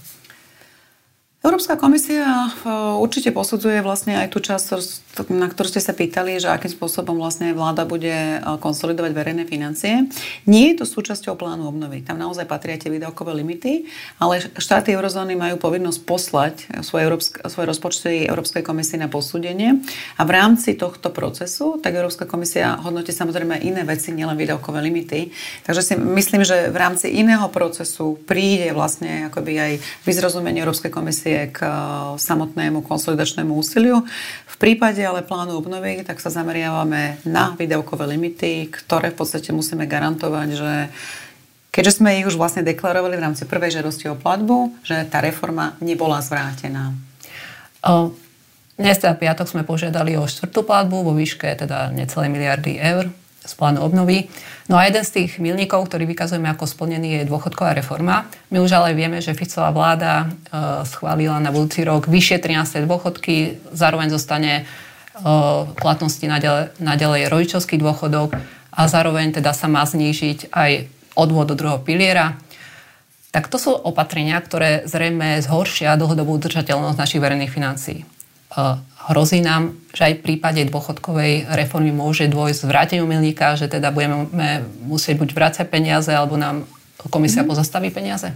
Európska 1.43 1.75
komisia 1.75 2.23
e, 2.23 2.71
určite 3.03 3.35
posudzuje 3.35 3.83
vlastne 3.83 4.15
aj 4.15 4.31
tú 4.31 4.39
časť, 4.39 4.79
na 5.27 5.51
ktorú 5.51 5.67
ste 5.67 5.83
sa 5.83 5.91
pýtali, 5.91 6.39
že 6.39 6.47
akým 6.47 6.71
spôsobom 6.71 7.19
vlastne 7.19 7.51
vláda 7.51 7.83
bude 7.83 8.15
e, 8.15 8.39
konsolidovať 8.63 9.11
verejné 9.11 9.43
financie. 9.43 10.07
Nie 10.47 10.71
je 10.71 10.79
to 10.79 10.85
súčasťou 10.87 11.35
plánu 11.35 11.67
obnovy. 11.67 11.99
Tam 11.99 12.15
naozaj 12.15 12.47
patria 12.47 12.79
tie 12.79 12.87
výdavkové 12.87 13.35
limity, 13.35 13.83
ale 14.23 14.39
štáty 14.55 14.95
eurozóny 14.95 15.35
majú 15.35 15.59
povinnosť 15.59 15.99
poslať 16.07 16.55
svoje, 16.79 17.11
svoje 17.51 17.65
rozpočty 17.67 18.23
Európskej 18.23 18.63
komisii 18.63 19.03
na 19.03 19.11
posúdenie 19.11 19.83
a 20.15 20.23
v 20.23 20.31
rámci 20.31 20.79
tohto 20.79 21.11
procesu 21.11 21.75
tak 21.83 21.91
Európska 21.91 22.23
komisia 22.23 22.79
hodnotí 22.79 23.11
samozrejme 23.11 23.59
iné 23.67 23.83
veci, 23.83 24.15
nielen 24.15 24.39
výdavkové 24.39 24.79
limity. 24.79 25.27
Takže 25.67 25.81
si 25.83 25.93
myslím, 25.99 26.47
že 26.47 26.71
v 26.71 26.77
rámci 26.79 27.11
iného 27.11 27.51
procesu 27.51 28.15
príde 28.23 28.71
vlastne 28.71 29.27
akoby 29.27 29.53
aj 29.59 29.71
vyzrozumenie 30.07 30.63
Európskej 30.63 30.87
komisie 30.87 31.32
napriek 31.33 31.57
k 31.57 31.65
eh, 31.65 31.73
samotnému 32.21 32.85
konsolidačnému 32.85 33.57
úsiliu. 33.57 34.05
V 34.45 34.55
prípade 34.61 35.01
ale 35.01 35.25
plánu 35.25 35.57
obnovy, 35.57 36.05
tak 36.05 36.21
sa 36.21 36.29
zameriavame 36.29 37.17
na 37.25 37.57
výdavkové 37.57 38.05
limity, 38.05 38.69
ktoré 38.69 39.09
v 39.09 39.17
podstate 39.17 39.49
musíme 39.49 39.89
garantovať, 39.89 40.49
že 40.53 40.71
keďže 41.73 41.99
sme 41.99 42.21
ich 42.21 42.29
už 42.29 42.37
vlastne 42.37 42.61
deklarovali 42.61 43.17
v 43.17 43.25
rámci 43.25 43.43
prvej 43.49 43.81
žiadosti 43.81 44.13
o 44.13 44.15
platbu, 44.15 44.85
že 44.85 45.09
tá 45.09 45.25
reforma 45.25 45.73
nebola 45.81 46.21
zvrátená. 46.21 46.93
dnes 48.77 48.97
teda 49.01 49.17
piatok 49.17 49.49
sme 49.49 49.65
požiadali 49.65 50.13
o 50.15 50.29
štvrtú 50.29 50.61
platbu 50.63 51.01
vo 51.01 51.13
výške 51.17 51.49
teda 51.57 51.89
necelé 51.89 52.29
miliardy 52.29 52.77
eur 52.77 53.09
z 53.43 53.53
plánu 53.59 53.83
obnovy. 53.83 54.31
No 54.71 54.79
a 54.79 54.87
jeden 54.87 55.03
z 55.03 55.11
tých 55.21 55.43
milníkov, 55.43 55.91
ktorý 55.91 56.07
vykazujeme 56.07 56.47
ako 56.47 56.63
splnený, 56.63 57.23
je 57.23 57.29
dôchodková 57.29 57.75
reforma. 57.75 58.31
My 58.47 58.63
už 58.63 58.71
ale 58.79 58.95
vieme, 58.95 59.19
že 59.19 59.35
Ficová 59.35 59.75
vláda 59.75 60.13
e, 60.23 60.27
schválila 60.87 61.43
na 61.43 61.51
budúci 61.51 61.83
rok 61.83 62.07
vyššie 62.07 62.39
13. 62.39 62.87
dôchodky, 62.87 63.59
zároveň 63.75 64.07
zostane 64.07 64.53
e, 64.55 64.63
platnosti 65.75 66.23
naďalej 66.79 67.27
rodičovský 67.27 67.75
dôchodok 67.75 68.39
a 68.71 68.81
zároveň 68.87 69.35
teda 69.35 69.51
sa 69.51 69.67
má 69.67 69.83
znížiť 69.83 70.49
aj 70.55 70.71
odvod 71.19 71.51
do 71.51 71.55
druhého 71.59 71.83
piliera. 71.83 72.39
Tak 73.33 73.49
to 73.49 73.57
sú 73.57 73.73
opatrenia, 73.73 74.37
ktoré 74.37 74.85
zrejme 74.85 75.41
zhoršia 75.41 75.97
dlhodobú 75.97 76.37
udržateľnosť 76.37 76.97
našich 76.97 77.21
verejných 77.21 77.51
financií. 77.51 78.05
Hrozí 79.03 79.43
nám, 79.43 79.75
že 79.91 80.07
aj 80.07 80.13
v 80.19 80.23
prípade 80.23 80.63
dôchodkovej 80.71 81.51
reformy 81.59 81.91
môže 81.91 82.31
dôjsť 82.31 82.61
vráteniu 82.63 83.03
milníka, 83.03 83.59
že 83.59 83.67
teda 83.67 83.91
budeme 83.91 84.31
musieť 84.85 85.19
buď 85.19 85.29
vrácať 85.35 85.65
peniaze, 85.67 86.07
alebo 86.07 86.39
nám 86.39 86.63
komisia 87.11 87.43
mm. 87.43 87.49
pozastaví 87.51 87.91
peniaze? 87.91 88.31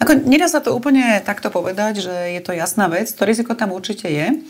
Ako, 0.00 0.18
nedá 0.26 0.50
sa 0.50 0.58
to 0.58 0.74
úplne 0.74 1.22
takto 1.22 1.52
povedať, 1.52 2.02
že 2.02 2.14
je 2.34 2.40
to 2.42 2.56
jasná 2.56 2.90
vec. 2.90 3.06
To 3.12 3.22
riziko 3.22 3.54
tam 3.54 3.70
určite 3.70 4.10
je, 4.10 4.42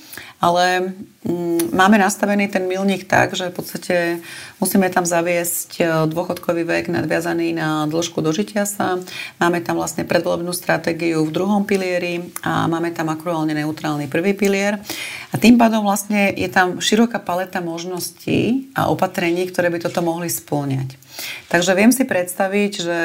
ale 0.43 0.91
mm, 1.23 1.71
máme 1.71 2.03
nastavený 2.03 2.51
ten 2.51 2.67
milník 2.67 3.07
tak, 3.07 3.39
že 3.39 3.55
v 3.55 3.55
podstate 3.55 3.97
musíme 4.59 4.91
tam 4.91 5.07
zaviesť 5.07 5.71
e, 5.79 5.83
dôchodkový 6.11 6.67
vek 6.67 6.91
nadviazaný 6.91 7.55
na 7.55 7.87
dĺžku 7.87 8.19
dožitia 8.19 8.67
sa. 8.67 8.99
Máme 9.39 9.63
tam 9.63 9.79
vlastne 9.79 10.03
predvolebnú 10.03 10.51
stratégiu 10.51 11.23
v 11.23 11.31
druhom 11.31 11.63
pilieri 11.63 12.27
a 12.43 12.67
máme 12.67 12.91
tam 12.91 13.15
akruálne 13.15 13.55
neutrálny 13.55 14.11
prvý 14.11 14.35
pilier. 14.35 14.83
A 15.31 15.39
tým 15.39 15.55
pádom 15.55 15.87
vlastne 15.87 16.35
je 16.35 16.51
tam 16.51 16.83
široká 16.83 17.23
paleta 17.23 17.63
možností 17.63 18.69
a 18.75 18.91
opatrení, 18.91 19.47
ktoré 19.47 19.71
by 19.71 19.79
toto 19.79 20.03
mohli 20.03 20.27
spĺňať. 20.27 20.99
Takže 21.49 21.77
viem 21.77 21.93
si 21.93 22.09
predstaviť, 22.09 22.73
že 22.73 23.01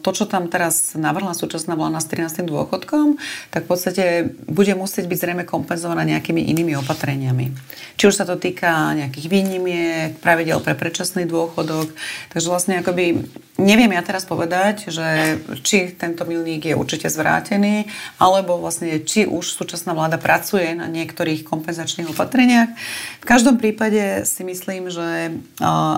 to, 0.00 0.10
čo 0.14 0.24
tam 0.30 0.46
teraz 0.46 0.94
navrhla 0.94 1.34
súčasná 1.34 1.74
vláda 1.74 1.98
s 1.98 2.06
13. 2.06 2.46
dôchodkom, 2.46 3.18
tak 3.50 3.66
v 3.66 3.68
podstate 3.68 4.04
bude 4.46 4.72
musieť 4.78 5.10
byť 5.10 5.18
zrejme 5.18 5.44
kompenzovaná 5.44 6.06
nejakými 6.30 6.46
inými 6.46 6.78
opatreniami. 6.78 7.50
Či 7.98 8.08
už 8.08 8.16
sa 8.16 8.24
to 8.24 8.40
týka 8.40 8.94
nejakých 8.96 9.26
výnimiek, 9.28 10.16
pravidel 10.22 10.62
pre 10.62 10.78
predčasný 10.78 11.26
dôchodok. 11.28 11.92
Takže 12.32 12.46
vlastne 12.48 12.80
akoby 12.80 13.28
neviem 13.60 13.92
ja 13.92 14.00
teraz 14.00 14.24
povedať, 14.24 14.88
že 14.88 15.36
či 15.60 15.92
tento 15.92 16.24
milník 16.24 16.64
je 16.64 16.72
určite 16.72 17.12
zvrátený, 17.12 17.92
alebo 18.16 18.56
vlastne 18.56 19.04
či 19.04 19.28
už 19.28 19.52
súčasná 19.52 19.92
vláda 19.92 20.16
pracuje 20.16 20.72
na 20.72 20.88
niektorých 20.88 21.44
kompenzačných 21.44 22.08
opatreniach. 22.16 22.72
V 23.20 23.26
každom 23.28 23.60
prípade 23.60 24.24
si 24.24 24.48
myslím, 24.48 24.88
že 24.88 25.36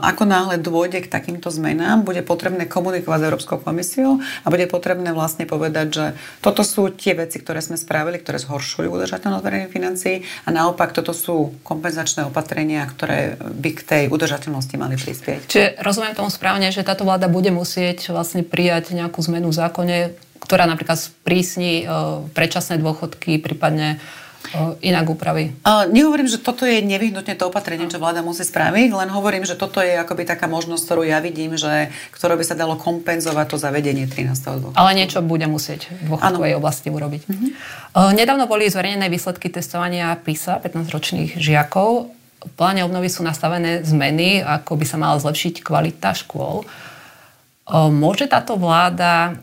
ako 0.03 0.27
náhle 0.27 0.59
dôjde 0.59 1.07
k 1.07 1.13
takýmto 1.13 1.55
zmenám, 1.55 2.03
bude 2.03 2.27
potrebné 2.27 2.67
komunikovať 2.67 3.19
s 3.21 3.27
Európskou 3.31 3.63
komisiou 3.63 4.19
a 4.43 4.51
bude 4.51 4.67
potrebné 4.67 5.15
vlastne 5.15 5.47
povedať, 5.47 5.87
že 5.95 6.07
toto 6.43 6.67
sú 6.67 6.91
tie 6.91 7.15
veci, 7.15 7.39
ktoré 7.39 7.63
sme 7.63 7.79
spravili, 7.79 8.19
ktoré 8.19 8.43
zhoršujú 8.43 8.91
udržateľnosť 8.91 9.45
verejných 9.47 9.71
financií 9.71 10.22
a 10.45 10.49
naopak 10.49 10.95
toto 10.95 11.13
sú 11.13 11.55
kompenzačné 11.67 12.27
opatrenia, 12.27 12.87
ktoré 12.89 13.37
by 13.39 13.71
k 13.75 13.81
tej 13.83 14.03
udržateľnosti 14.09 14.75
mali 14.79 14.97
prispieť. 14.97 15.41
Čiže 15.49 15.69
rozumiem 15.83 16.17
tomu 16.17 16.31
správne, 16.33 16.71
že 16.73 16.87
táto 16.87 17.07
vláda 17.07 17.31
bude 17.31 17.51
musieť 17.53 18.11
vlastne 18.11 18.47
prijať 18.47 18.95
nejakú 18.97 19.21
zmenu 19.25 19.51
v 19.53 19.59
zákone, 19.59 19.97
ktorá 20.43 20.67
napríklad 20.67 20.99
sprísni 20.99 21.83
e, 21.83 21.95
predčasné 22.35 22.83
dôchodky, 22.83 23.39
prípadne 23.39 24.03
inak 24.83 25.07
upraví? 25.09 25.55
Uh, 25.65 25.89
nehovorím, 25.89 26.29
že 26.29 26.43
toto 26.43 26.67
je 26.69 26.83
nevyhnutne 26.83 27.33
to 27.39 27.49
opatrenie, 27.49 27.89
čo 27.89 28.03
vláda 28.03 28.21
musí 28.21 28.45
spraviť, 28.45 28.93
len 28.93 29.09
hovorím, 29.09 29.47
že 29.49 29.57
toto 29.57 29.81
je 29.81 29.97
akoby 29.97 30.29
taká 30.29 30.51
možnosť, 30.51 30.83
ktorú 30.83 31.03
ja 31.07 31.23
vidím, 31.23 31.57
že, 31.57 31.89
ktorou 32.13 32.37
by 32.37 32.45
sa 32.45 32.59
dalo 32.59 32.77
kompenzovať 32.77 33.47
to 33.49 33.57
zavedenie 33.57 34.05
13. 34.05 34.35
dôchodku. 34.35 34.77
Ale 34.77 34.93
niečo 34.99 35.25
bude 35.25 35.47
musieť 35.49 35.89
v 36.05 36.13
dôchodkovej 36.13 36.59
oblasti 36.59 36.89
urobiť. 36.93 37.23
Uh, 37.95 38.13
nedávno 38.13 38.45
boli 38.51 38.69
zverejnené 38.69 39.09
výsledky 39.09 39.49
testovania 39.49 40.13
PISA 40.19 40.61
15-ročných 40.61 41.39
žiakov. 41.39 42.13
V 42.43 42.53
pláne 42.59 42.83
obnovy 42.83 43.07
sú 43.07 43.23
nastavené 43.23 43.87
zmeny, 43.87 44.43
ako 44.43 44.75
by 44.75 44.85
sa 44.85 44.99
mala 44.99 45.17
zlepšiť 45.23 45.63
kvalita 45.63 46.11
škôl. 46.11 46.67
Môže 47.71 48.27
táto 48.27 48.59
vláda 48.59 49.39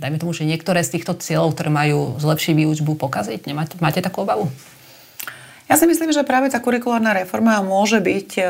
dajme 0.00 0.16
tomu, 0.16 0.32
že 0.32 0.48
niektoré 0.48 0.80
z 0.80 0.96
týchto 0.98 1.14
cieľov, 1.20 1.52
ktoré 1.52 1.68
majú 1.68 2.16
zlepšiť 2.16 2.52
výučbu, 2.56 2.96
pokaziť? 2.96 3.44
Nemáte, 3.44 3.76
máte 3.78 4.00
takú 4.00 4.24
obavu? 4.24 4.48
Ja 5.70 5.78
si 5.78 5.86
myslím, 5.86 6.10
že 6.10 6.26
práve 6.26 6.50
tá 6.50 6.58
kurikulárna 6.58 7.14
reforma 7.14 7.62
môže 7.62 8.02
byť 8.02 8.42
e, 8.42 8.44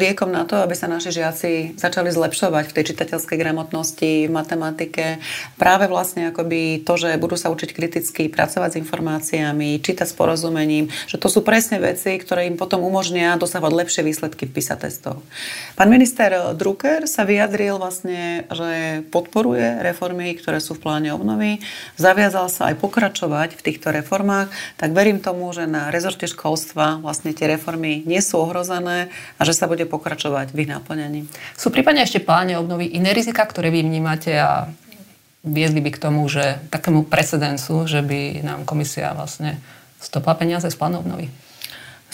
liekom 0.00 0.32
na 0.32 0.48
to, 0.48 0.64
aby 0.64 0.72
sa 0.72 0.88
naši 0.88 1.12
žiaci 1.12 1.76
začali 1.76 2.08
zlepšovať 2.08 2.72
v 2.72 2.74
tej 2.80 2.84
čitateľskej 2.88 3.36
gramotnosti, 3.36 4.24
v 4.24 4.32
matematike. 4.32 5.20
Práve 5.60 5.92
vlastne 5.92 6.32
akoby 6.32 6.80
to, 6.80 6.96
že 6.96 7.20
budú 7.20 7.36
sa 7.36 7.52
učiť 7.52 7.68
kriticky 7.68 8.32
pracovať 8.32 8.72
s 8.72 8.80
informáciami, 8.80 9.76
čítať 9.76 10.08
s 10.08 10.16
porozumením, 10.16 10.88
že 11.04 11.20
to 11.20 11.28
sú 11.28 11.44
presne 11.44 11.84
veci, 11.84 12.16
ktoré 12.16 12.48
im 12.48 12.56
potom 12.56 12.80
umožnia 12.80 13.36
dosahovať 13.36 13.84
lepšie 13.84 14.00
výsledky 14.00 14.48
v 14.48 14.56
PISA 14.56 14.80
testoch. 14.80 15.20
Pán 15.76 15.92
minister 15.92 16.56
Drucker 16.56 17.04
sa 17.04 17.28
vyjadril 17.28 17.76
vlastne, 17.76 18.48
že 18.48 19.04
podporuje 19.12 19.84
reformy, 19.84 20.32
ktoré 20.40 20.64
sú 20.64 20.80
v 20.80 20.88
pláne 20.88 21.12
obnovy. 21.12 21.60
Zaviazal 22.00 22.48
sa 22.48 22.72
aj 22.72 22.80
pokračovať 22.80 23.52
v 23.52 23.64
týchto 23.68 23.92
reformách, 23.92 24.48
tak 24.80 24.96
verím 24.96 25.20
tomu, 25.20 25.52
že 25.52 25.68
na 25.68 25.92
rezorte 25.92 26.24
škol 26.24 26.53
školstva 26.54 27.02
vlastne 27.02 27.34
tie 27.34 27.50
reformy 27.50 28.06
nie 28.06 28.22
sú 28.22 28.38
ohrozené 28.38 29.10
a 29.34 29.42
že 29.42 29.58
sa 29.58 29.66
bude 29.66 29.90
pokračovať 29.90 30.54
v 30.54 30.62
ich 30.62 30.70
náplňaní. 30.70 31.26
Sú 31.58 31.74
prípadne 31.74 32.06
ešte 32.06 32.22
pláne 32.22 32.54
obnovy 32.54 32.94
iné 32.94 33.10
rizika, 33.10 33.42
ktoré 33.42 33.74
vy 33.74 33.82
vnímate 33.82 34.38
a 34.38 34.70
viedli 35.42 35.82
by 35.82 35.90
k 35.90 35.98
tomu, 35.98 36.22
že 36.30 36.62
takému 36.70 37.10
precedensu, 37.10 37.90
že 37.90 38.06
by 38.06 38.46
nám 38.46 38.62
komisia 38.62 39.10
vlastne 39.18 39.58
stopla 39.98 40.38
peniaze 40.38 40.70
z 40.70 40.78
plánu 40.78 41.02
obnovy? 41.02 41.26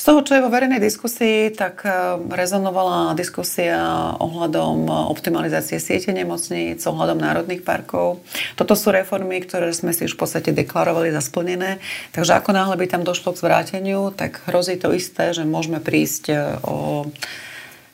Z 0.01 0.09
toho, 0.09 0.25
čo 0.25 0.33
je 0.33 0.41
vo 0.41 0.49
verejnej 0.49 0.81
diskusii, 0.81 1.53
tak 1.53 1.85
eh, 1.85 2.17
rezonovala 2.17 3.13
diskusia 3.13 3.77
ohľadom 4.17 4.89
optimalizácie 4.89 5.77
siete 5.77 6.09
nemocníc, 6.17 6.81
ohľadom 6.89 7.21
národných 7.21 7.61
parkov. 7.61 8.25
Toto 8.57 8.73
sú 8.73 8.97
reformy, 8.97 9.45
ktoré 9.45 9.77
sme 9.77 9.93
si 9.93 10.09
už 10.09 10.17
v 10.17 10.25
podstate 10.25 10.57
deklarovali 10.57 11.13
za 11.13 11.21
splnené. 11.21 11.85
Takže 12.17 12.33
ako 12.33 12.57
náhle 12.57 12.81
by 12.81 12.87
tam 12.89 13.05
došlo 13.05 13.37
k 13.37 13.45
zvráteniu, 13.45 14.09
tak 14.17 14.41
hrozí 14.49 14.81
to 14.81 14.89
isté, 14.97 15.37
že 15.37 15.45
môžeme 15.45 15.85
prísť 15.85 16.25
eh, 16.33 16.41
o 16.65 17.05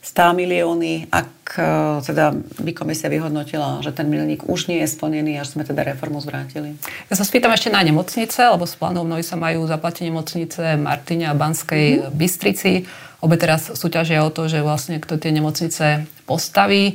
100 0.07 0.39
milióny, 0.39 1.11
ak 1.11 1.59
e, 1.59 1.67
teda 2.07 2.31
by 2.63 2.71
komisia 2.71 3.11
vyhodnotila, 3.11 3.83
že 3.83 3.91
ten 3.91 4.07
milník 4.07 4.47
už 4.47 4.71
nie 4.71 4.79
je 4.87 4.95
splnený, 4.95 5.43
až 5.43 5.59
sme 5.59 5.67
teda 5.67 5.83
reformu 5.83 6.23
zvrátili. 6.23 6.79
Ja 7.11 7.19
sa 7.19 7.27
spýtam 7.27 7.51
ešte 7.51 7.75
na 7.75 7.83
nemocnice, 7.83 8.39
lebo 8.39 8.71
s 8.71 8.79
plánom 8.79 9.03
mnohí 9.03 9.27
sa 9.27 9.35
majú 9.35 9.67
zaplatiť 9.67 10.07
nemocnice 10.07 10.79
Martine 10.79 11.27
a 11.27 11.35
Banskej 11.35 11.85
mm-hmm. 11.99 12.15
Bystrici. 12.15 12.87
Obe 13.19 13.35
teraz 13.35 13.75
súťažia 13.75 14.23
o 14.23 14.31
to, 14.31 14.47
že 14.47 14.63
vlastne 14.63 15.03
kto 15.03 15.19
tie 15.19 15.35
nemocnice 15.35 16.07
postaví. 16.23 16.95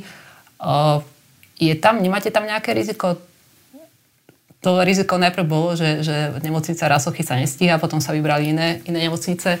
je 1.60 1.74
tam, 1.76 2.00
nemáte 2.00 2.32
tam 2.32 2.48
nejaké 2.48 2.72
riziko? 2.72 3.20
To 4.64 4.80
riziko 4.80 5.20
najprv 5.20 5.44
bolo, 5.44 5.76
že, 5.76 6.00
že 6.00 6.32
nemocnica 6.40 6.88
Rasochy 6.88 7.20
sa 7.20 7.36
nestíha, 7.36 7.76
potom 7.76 8.00
sa 8.00 8.16
vybrali 8.16 8.56
iné, 8.56 8.80
iné 8.88 9.04
nemocnice. 9.04 9.60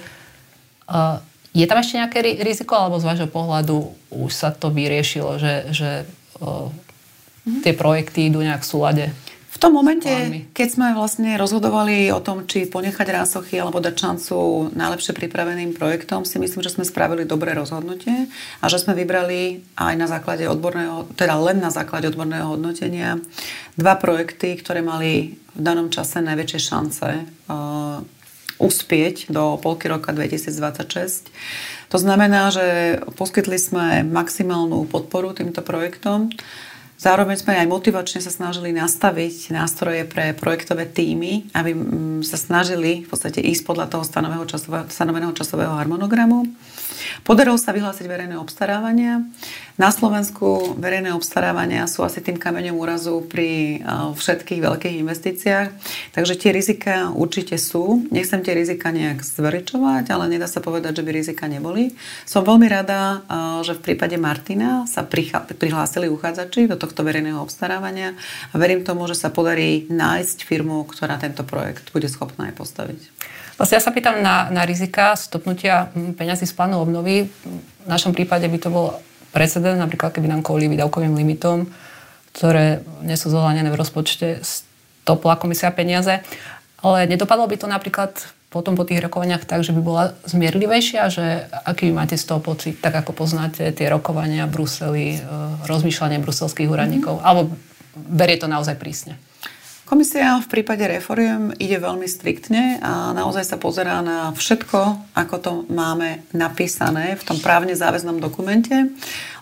je 1.52 1.66
tam 1.68 1.78
ešte 1.78 2.00
nejaké 2.00 2.18
riziko, 2.40 2.72
alebo 2.72 2.96
z 2.96 3.08
vášho 3.08 3.28
pohľadu 3.28 3.76
už 4.08 4.32
sa 4.32 4.48
to 4.52 4.72
vyriešilo, 4.72 5.36
že, 5.36 5.68
že 5.72 5.90
o, 6.40 6.72
mm-hmm. 6.72 7.60
tie 7.60 7.72
projekty 7.76 8.32
idú 8.32 8.40
nejak 8.40 8.64
v 8.64 8.70
súlade? 8.72 9.06
V 9.52 9.60
tom 9.60 9.76
momente, 9.76 10.08
keď 10.56 10.68
sme 10.72 10.96
vlastne 10.96 11.36
rozhodovali 11.36 12.08
o 12.08 12.24
tom, 12.24 12.48
či 12.48 12.64
ponechať 12.64 13.04
rásochy 13.04 13.60
alebo 13.60 13.84
dať 13.84 13.94
šancu 13.94 14.36
najlepšie 14.72 15.12
pripraveným 15.12 15.76
projektom, 15.76 16.24
si 16.24 16.40
myslím, 16.40 16.64
že 16.64 16.72
sme 16.72 16.88
spravili 16.88 17.28
dobré 17.28 17.52
rozhodnutie 17.52 18.32
a 18.58 18.64
že 18.72 18.80
sme 18.80 18.96
vybrali 18.96 19.60
aj 19.76 19.94
na 20.00 20.08
základe 20.08 20.48
odborného, 20.48 21.04
teda 21.20 21.36
len 21.36 21.60
na 21.60 21.68
základe 21.68 22.08
odborného 22.08 22.56
hodnotenia 22.56 23.20
dva 23.76 23.94
projekty, 24.00 24.56
ktoré 24.56 24.80
mali 24.80 25.36
v 25.52 25.60
danom 25.60 25.92
čase 25.92 26.24
najväčšie 26.24 26.58
šance 26.58 27.08
uspieť 28.62 29.28
do 29.28 29.58
polky 29.58 29.90
roka 29.90 30.14
2026. 30.14 31.34
To 31.90 31.98
znamená, 31.98 32.54
že 32.54 32.98
poskytli 33.18 33.58
sme 33.58 34.06
maximálnu 34.06 34.86
podporu 34.86 35.34
týmto 35.34 35.60
projektom. 35.60 36.30
Zároveň 37.02 37.34
sme 37.34 37.58
aj 37.58 37.66
motivačne 37.66 38.22
sa 38.22 38.30
snažili 38.30 38.70
nastaviť 38.70 39.50
nástroje 39.50 40.06
pre 40.06 40.38
projektové 40.38 40.86
týmy, 40.86 41.50
aby 41.50 41.74
mm, 41.74 42.22
sa 42.22 42.38
snažili 42.38 43.02
v 43.02 43.10
podstate 43.10 43.42
ísť 43.42 43.66
podľa 43.66 43.90
toho 43.90 44.06
stanoveného 44.06 44.46
časového, 44.46 44.86
stanoveného 44.86 45.34
časového 45.34 45.74
harmonogramu. 45.74 46.46
Podarilo 47.26 47.58
sa 47.58 47.74
vyhlásiť 47.74 48.06
verejné 48.06 48.38
obstarávania. 48.38 49.26
Na 49.74 49.90
Slovensku 49.90 50.78
verejné 50.78 51.10
obstarávania 51.10 51.90
sú 51.90 52.06
asi 52.06 52.22
tým 52.22 52.38
kameňom 52.38 52.78
úrazu 52.78 53.26
pri 53.26 53.82
všetkých 54.14 54.62
veľkých 54.62 55.02
investíciách, 55.02 55.68
takže 56.14 56.38
tie 56.38 56.54
rizika 56.54 57.10
určite 57.10 57.58
sú. 57.58 58.06
Nechcem 58.14 58.46
tie 58.46 58.54
rizika 58.54 58.94
nejak 58.94 59.26
zveličovať, 59.26 60.14
ale 60.14 60.30
nedá 60.30 60.46
sa 60.46 60.62
povedať, 60.62 61.02
že 61.02 61.04
by 61.06 61.10
rizika 61.10 61.50
neboli. 61.50 61.98
Som 62.22 62.46
veľmi 62.46 62.70
rada, 62.70 63.26
že 63.66 63.74
v 63.74 63.90
prípade 63.90 64.14
Martina 64.20 64.86
sa 64.86 65.02
prihlásili 65.02 66.06
uchádzači 66.06 66.70
do 66.70 66.78
tohto 66.78 66.91
verejného 67.00 67.40
obstarávania 67.40 68.12
a 68.52 68.54
verím 68.60 68.84
tomu, 68.84 69.08
že 69.08 69.16
sa 69.16 69.32
podarí 69.32 69.88
nájsť 69.88 70.44
firmu, 70.44 70.84
ktorá 70.84 71.16
tento 71.16 71.40
projekt 71.48 71.88
bude 71.96 72.12
schopná 72.12 72.52
aj 72.52 72.60
postaviť. 72.60 73.00
Vlastne 73.56 73.80
ja 73.80 73.84
sa 73.84 73.92
pýtam 73.96 74.20
na, 74.20 74.52
na 74.52 74.68
rizika 74.68 75.16
stopnutia 75.16 75.88
peňazí 75.96 76.44
z 76.44 76.52
plánu 76.52 76.76
obnovy. 76.84 77.32
V 77.84 77.88
našom 77.88 78.12
prípade 78.12 78.44
by 78.44 78.58
to 78.60 78.68
bol 78.68 79.00
precedent, 79.32 79.80
napríklad 79.80 80.12
keby 80.12 80.28
nám 80.28 80.44
kvôli 80.44 80.68
výdavkovým 80.68 81.16
limitom, 81.16 81.64
ktoré 82.36 82.84
nie 83.00 83.16
sú 83.16 83.32
zohľadené 83.32 83.72
v 83.72 83.80
rozpočte, 83.80 84.44
stopla 84.44 85.40
komisia 85.40 85.72
peniaze. 85.72 86.20
Ale 86.82 87.06
nedopadlo 87.08 87.48
by 87.48 87.56
to 87.56 87.66
napríklad 87.70 88.12
potom 88.52 88.76
po 88.76 88.84
tých 88.84 89.00
rokovaniach 89.00 89.48
tak, 89.48 89.64
že 89.64 89.72
by 89.72 89.80
bola 89.80 90.04
zmierlivejšia, 90.28 91.08
že 91.08 91.48
aký 91.64 91.88
máte 91.88 92.20
z 92.20 92.28
toho 92.28 92.44
pocit, 92.44 92.76
tak 92.84 92.92
ako 92.92 93.16
poznáte 93.16 93.64
tie 93.72 93.88
rokovania 93.88 94.44
Bruseli, 94.44 95.16
e, 95.16 95.18
rozmýšľanie 95.64 96.20
bruselských 96.20 96.68
úradníkov, 96.68 97.16
mm-hmm. 97.16 97.26
alebo 97.26 97.56
berie 97.96 98.36
to 98.36 98.46
naozaj 98.46 98.76
prísne? 98.76 99.16
Komisia 99.92 100.40
v 100.40 100.48
prípade 100.48 100.88
reforiem 100.88 101.52
ide 101.60 101.76
veľmi 101.76 102.08
striktne 102.08 102.80
a 102.80 103.12
naozaj 103.12 103.44
sa 103.44 103.60
pozerá 103.60 104.00
na 104.00 104.32
všetko, 104.32 105.12
ako 105.12 105.36
to 105.36 105.52
máme 105.68 106.24
napísané 106.32 107.12
v 107.12 107.26
tom 107.28 107.36
právne 107.36 107.76
záväznom 107.76 108.16
dokumente, 108.16 108.72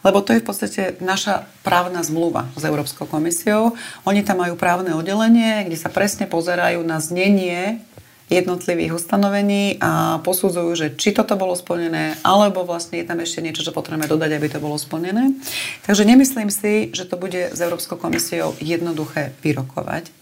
lebo 0.02 0.18
to 0.18 0.34
je 0.34 0.42
v 0.42 0.46
podstate 0.50 0.82
naša 0.98 1.46
právna 1.62 2.02
zmluva 2.02 2.50
s 2.58 2.66
Európskou 2.66 3.06
komisiou. 3.06 3.78
Oni 4.02 4.26
tam 4.26 4.42
majú 4.42 4.58
právne 4.58 4.90
oddelenie, 4.90 5.70
kde 5.70 5.78
sa 5.78 5.86
presne 5.86 6.26
pozerajú 6.26 6.82
na 6.82 6.98
znenie 6.98 7.86
jednotlivých 8.30 8.94
ustanovení 8.94 9.76
a 9.82 10.22
posudzujú, 10.22 10.70
že 10.78 10.86
či 10.94 11.10
toto 11.10 11.34
bolo 11.34 11.58
splnené, 11.58 12.14
alebo 12.22 12.62
vlastne 12.62 13.02
je 13.02 13.08
tam 13.10 13.18
ešte 13.18 13.42
niečo, 13.42 13.66
čo 13.66 13.74
potrebujeme 13.74 14.06
dodať, 14.06 14.30
aby 14.38 14.46
to 14.46 14.62
bolo 14.62 14.78
splnené. 14.78 15.34
Takže 15.82 16.06
nemyslím 16.06 16.48
si, 16.48 16.94
že 16.94 17.10
to 17.10 17.18
bude 17.18 17.50
s 17.50 17.58
Európskou 17.58 17.98
komisiou 17.98 18.54
jednoduché 18.62 19.34
vyrokovať. 19.42 20.14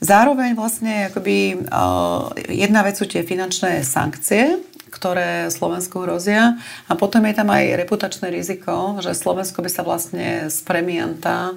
Zároveň 0.00 0.56
vlastne 0.56 1.12
akoby, 1.12 1.60
uh, 1.68 2.32
jedna 2.48 2.80
vec 2.80 2.96
sú 2.96 3.04
tie 3.04 3.20
finančné 3.20 3.84
sankcie, 3.84 4.56
ktoré 4.90 5.48
Slovensku 5.48 6.02
hrozia. 6.02 6.58
A 6.90 6.98
potom 6.98 7.22
je 7.24 7.34
tam 7.38 7.48
aj 7.48 7.78
reputačné 7.78 8.28
riziko, 8.28 8.98
že 8.98 9.14
Slovensko 9.14 9.62
by 9.62 9.70
sa 9.70 9.86
vlastne 9.86 10.50
z 10.50 10.58
premianta 10.66 11.54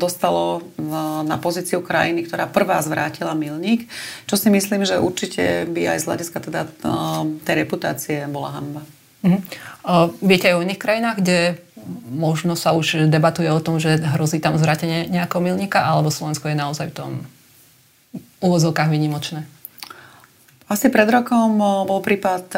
dostalo 0.00 0.64
na 1.22 1.36
pozíciu 1.36 1.84
krajiny, 1.84 2.24
ktorá 2.24 2.48
prvá 2.48 2.80
zvrátila 2.80 3.36
milník, 3.36 3.86
čo 4.24 4.40
si 4.40 4.48
myslím, 4.48 4.88
že 4.88 4.96
určite 4.96 5.68
by 5.68 5.94
aj 5.94 5.98
z 6.00 6.06
hľadiska 6.08 6.38
teda 6.40 6.60
tej 7.44 7.54
reputácie 7.60 8.24
bola 8.26 8.56
hamba. 8.56 8.82
Uh-huh. 9.26 9.40
Uh, 9.82 10.06
viete 10.22 10.46
aj 10.46 10.56
o 10.58 10.64
iných 10.64 10.82
krajinách, 10.82 11.16
kde 11.18 11.38
možno 12.10 12.54
sa 12.54 12.74
už 12.74 13.10
debatuje 13.10 13.50
o 13.50 13.62
tom, 13.62 13.78
že 13.78 13.98
hrozí 13.98 14.38
tam 14.38 14.58
zvrátenie 14.58 15.06
nejakého 15.06 15.42
milníka, 15.42 15.82
alebo 15.82 16.10
Slovensko 16.10 16.50
je 16.50 16.58
naozaj 16.58 16.90
v 16.90 16.96
tom 16.98 17.12
úvozovkách 18.42 18.90
vynimočné? 18.90 19.46
Asi 20.66 20.90
pred 20.90 21.06
rokom 21.06 21.62
bol 21.86 22.02
prípad 22.02 22.50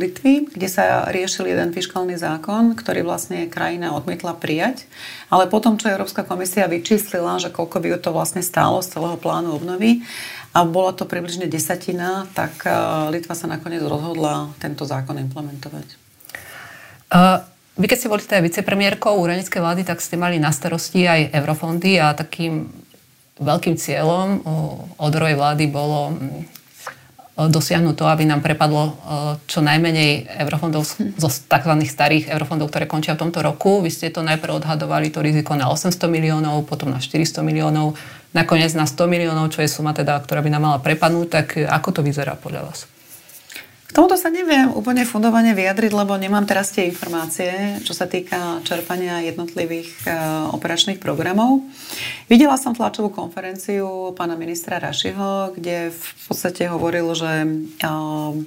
Litvy, 0.00 0.48
kde 0.48 0.64
sa 0.64 1.12
riešil 1.12 1.44
jeden 1.44 1.76
fiskálny 1.76 2.16
zákon, 2.16 2.72
ktorý 2.72 3.04
vlastne 3.04 3.52
krajina 3.52 3.92
odmietla 3.92 4.32
prijať. 4.32 4.88
Ale 5.28 5.44
potom, 5.44 5.76
čo 5.76 5.92
Európska 5.92 6.24
komisia 6.24 6.64
vyčíslila, 6.64 7.36
že 7.36 7.52
koľko 7.52 7.84
by 7.84 7.88
to 8.00 8.16
vlastne 8.16 8.40
stálo 8.40 8.80
z 8.80 8.96
celého 8.96 9.20
plánu 9.20 9.52
obnovy, 9.52 10.00
a 10.50 10.66
bola 10.66 10.90
to 10.90 11.06
približne 11.06 11.46
desatina, 11.46 12.26
tak 12.34 12.66
Litva 13.14 13.38
sa 13.38 13.46
nakoniec 13.46 13.86
rozhodla 13.86 14.50
tento 14.58 14.82
zákon 14.82 15.14
implementovať. 15.20 15.86
Uh, 17.06 17.44
vy 17.78 17.86
keď 17.86 17.96
ste 18.02 18.10
boli 18.10 18.24
teda 18.24 18.42
vicepremiérkou 18.42 19.14
úradníckej 19.14 19.62
vlády, 19.62 19.82
tak 19.86 20.02
ste 20.02 20.18
mali 20.18 20.42
na 20.42 20.50
starosti 20.50 21.06
aj 21.06 21.30
eurofondy 21.38 22.02
a 22.02 22.18
takým 22.18 22.66
veľkým 23.38 23.78
cieľom 23.78 24.42
od 24.98 25.10
druhej 25.14 25.38
vlády 25.38 25.70
bolo 25.70 26.18
dosiahnuť 27.48 27.94
to, 27.96 28.04
aby 28.04 28.28
nám 28.28 28.44
prepadlo 28.44 29.00
čo 29.48 29.64
najmenej 29.64 30.28
eurofondov 30.44 30.84
zo 31.16 31.28
tzv. 31.30 31.72
starých 31.86 32.28
eurofondov, 32.28 32.68
ktoré 32.68 32.84
končia 32.84 33.16
v 33.16 33.24
tomto 33.24 33.40
roku. 33.40 33.80
Vy 33.80 33.88
ste 33.88 34.12
to 34.12 34.20
najprv 34.20 34.60
odhadovali 34.60 35.08
to 35.08 35.24
riziko 35.24 35.56
na 35.56 35.72
800 35.72 35.96
miliónov, 36.12 36.68
potom 36.68 36.92
na 36.92 37.00
400 37.00 37.40
miliónov, 37.40 37.96
nakoniec 38.36 38.76
na 38.76 38.84
100 38.84 39.08
miliónov, 39.08 39.48
čo 39.48 39.64
je 39.64 39.72
suma 39.72 39.96
teda, 39.96 40.20
ktorá 40.20 40.44
by 40.44 40.50
nám 40.52 40.62
mala 40.68 40.78
prepadnúť. 40.84 41.28
Tak 41.32 41.46
ako 41.64 41.88
to 41.96 42.00
vyzerá 42.04 42.36
podľa 42.36 42.68
vás? 42.68 42.84
K 43.90 43.98
tomuto 43.98 44.14
sa 44.14 44.30
neviem 44.30 44.70
úplne 44.70 45.02
fundovane 45.02 45.50
vyjadriť, 45.50 45.90
lebo 45.90 46.14
nemám 46.14 46.46
teraz 46.46 46.70
tie 46.70 46.86
informácie, 46.86 47.82
čo 47.82 47.90
sa 47.90 48.06
týka 48.06 48.62
čerpania 48.62 49.18
jednotlivých 49.26 50.06
uh, 50.06 50.14
operačných 50.54 51.02
programov. 51.02 51.66
Videla 52.30 52.54
som 52.54 52.70
tlačovú 52.70 53.10
konferenciu 53.10 54.14
pána 54.14 54.38
ministra 54.38 54.78
Rašiho, 54.78 55.58
kde 55.58 55.90
v 55.90 56.06
podstate 56.30 56.70
hovoril, 56.70 57.10
že 57.18 57.50
uh, 57.82 58.38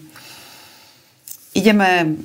ideme 1.51 2.15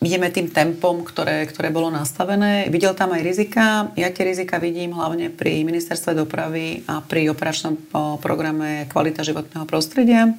ideme 0.00 0.32
tým 0.32 0.48
tempom, 0.48 1.04
ktoré, 1.04 1.44
ktoré 1.44 1.68
bolo 1.68 1.92
nastavené. 1.92 2.72
Videl 2.72 2.96
tam 2.96 3.12
aj 3.12 3.20
rizika. 3.20 3.92
Ja 4.00 4.08
tie 4.08 4.24
rizika 4.24 4.56
vidím 4.56 4.96
hlavne 4.96 5.28
pri 5.28 5.60
ministerstve 5.60 6.16
dopravy 6.16 6.88
a 6.88 7.04
pri 7.04 7.28
operačnom 7.28 7.76
programe 8.24 8.88
Kvalita 8.88 9.20
životného 9.20 9.68
prostredia. 9.68 10.32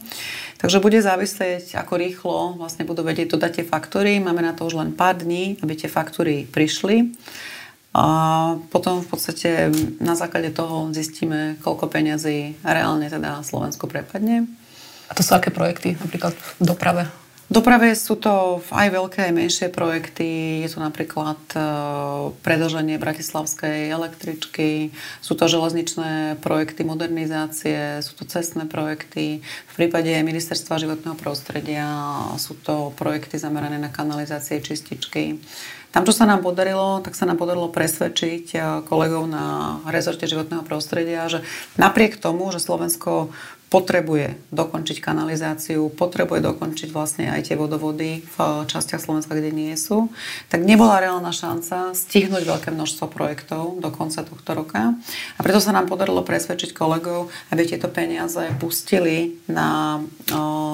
Takže 0.58 0.82
bude 0.82 0.97
závisieť, 1.02 1.78
ako 1.78 1.93
rýchlo 1.93 2.38
vlastne 2.58 2.89
budú 2.89 3.06
vedieť 3.06 3.38
dodať 3.38 3.62
tie 3.62 3.65
faktúry. 3.65 4.17
Máme 4.17 4.41
na 4.41 4.58
to 4.58 4.65
už 4.65 4.82
len 4.82 4.97
pár 4.97 5.21
dní, 5.21 5.62
aby 5.62 5.78
tie 5.78 5.89
faktúry 5.89 6.50
prišli. 6.50 7.13
A 7.93 8.06
potom 8.74 9.04
v 9.04 9.08
podstate 9.13 9.69
na 10.02 10.17
základe 10.17 10.50
toho 10.56 10.89
zistíme, 10.89 11.60
koľko 11.62 11.86
peňazí 11.91 12.58
reálne 12.65 13.12
teda 13.12 13.45
Slovensko 13.45 13.86
prepadne. 13.86 14.50
A 15.06 15.13
to 15.13 15.21
sú 15.21 15.36
aké 15.36 15.52
projekty 15.52 16.00
napríklad 16.00 16.32
v 16.34 16.63
doprave? 16.65 17.21
Doprave 17.52 17.92
sú 17.94 18.16
to 18.16 18.64
aj 18.72 18.88
veľké, 18.88 19.28
aj 19.28 19.34
menšie 19.36 19.68
projekty. 19.68 20.64
Je 20.64 20.70
to 20.72 20.80
napríklad 20.80 21.38
e, 21.52 21.60
predlženie 22.40 22.96
Bratislavskej 22.96 23.92
električky, 23.92 24.96
sú 25.20 25.36
to 25.36 25.52
železničné 25.52 26.40
projekty 26.40 26.88
modernizácie, 26.88 28.00
sú 28.00 28.16
to 28.16 28.24
cestné 28.24 28.64
projekty. 28.64 29.44
V 29.44 29.74
prípade 29.76 30.16
Ministerstva 30.24 30.80
životného 30.80 31.20
prostredia 31.20 31.88
sú 32.40 32.56
to 32.56 32.96
projekty 32.96 33.36
zamerané 33.36 33.76
na 33.76 33.92
kanalizácie 33.92 34.64
čističky. 34.64 35.44
Tam, 35.92 36.08
čo 36.08 36.16
sa 36.16 36.24
nám 36.24 36.40
podarilo, 36.40 37.04
tak 37.04 37.20
sa 37.20 37.28
nám 37.28 37.36
podarilo 37.36 37.68
presvedčiť 37.68 38.46
e, 38.56 38.58
kolegov 38.88 39.28
na 39.28 39.78
rezorte 39.92 40.24
životného 40.24 40.64
prostredia, 40.64 41.28
že 41.28 41.44
napriek 41.76 42.16
tomu, 42.16 42.48
že 42.56 42.64
Slovensko 42.64 43.36
potrebuje 43.72 44.36
dokončiť 44.52 45.00
kanalizáciu, 45.00 45.88
potrebuje 45.96 46.44
dokončiť 46.44 46.92
vlastne 46.92 47.32
aj 47.32 47.48
tie 47.48 47.56
vodovody 47.56 48.20
v 48.20 48.38
častiach 48.68 49.00
Slovenska, 49.00 49.32
kde 49.32 49.56
nie 49.56 49.72
sú, 49.80 50.12
tak 50.52 50.68
nebola 50.68 51.00
reálna 51.00 51.32
šanca 51.32 51.96
stihnúť 51.96 52.44
veľké 52.44 52.70
množstvo 52.76 53.08
projektov 53.08 53.80
do 53.80 53.88
konca 53.88 54.28
tohto 54.28 54.52
roka. 54.52 54.92
A 55.36 55.40
preto 55.40 55.64
sa 55.64 55.72
nám 55.72 55.88
podarilo 55.88 56.20
presvedčiť 56.20 56.76
kolegov, 56.76 57.32
aby 57.48 57.64
tieto 57.64 57.88
peniaze 57.88 58.44
pustili 58.60 59.40
na 59.48 60.04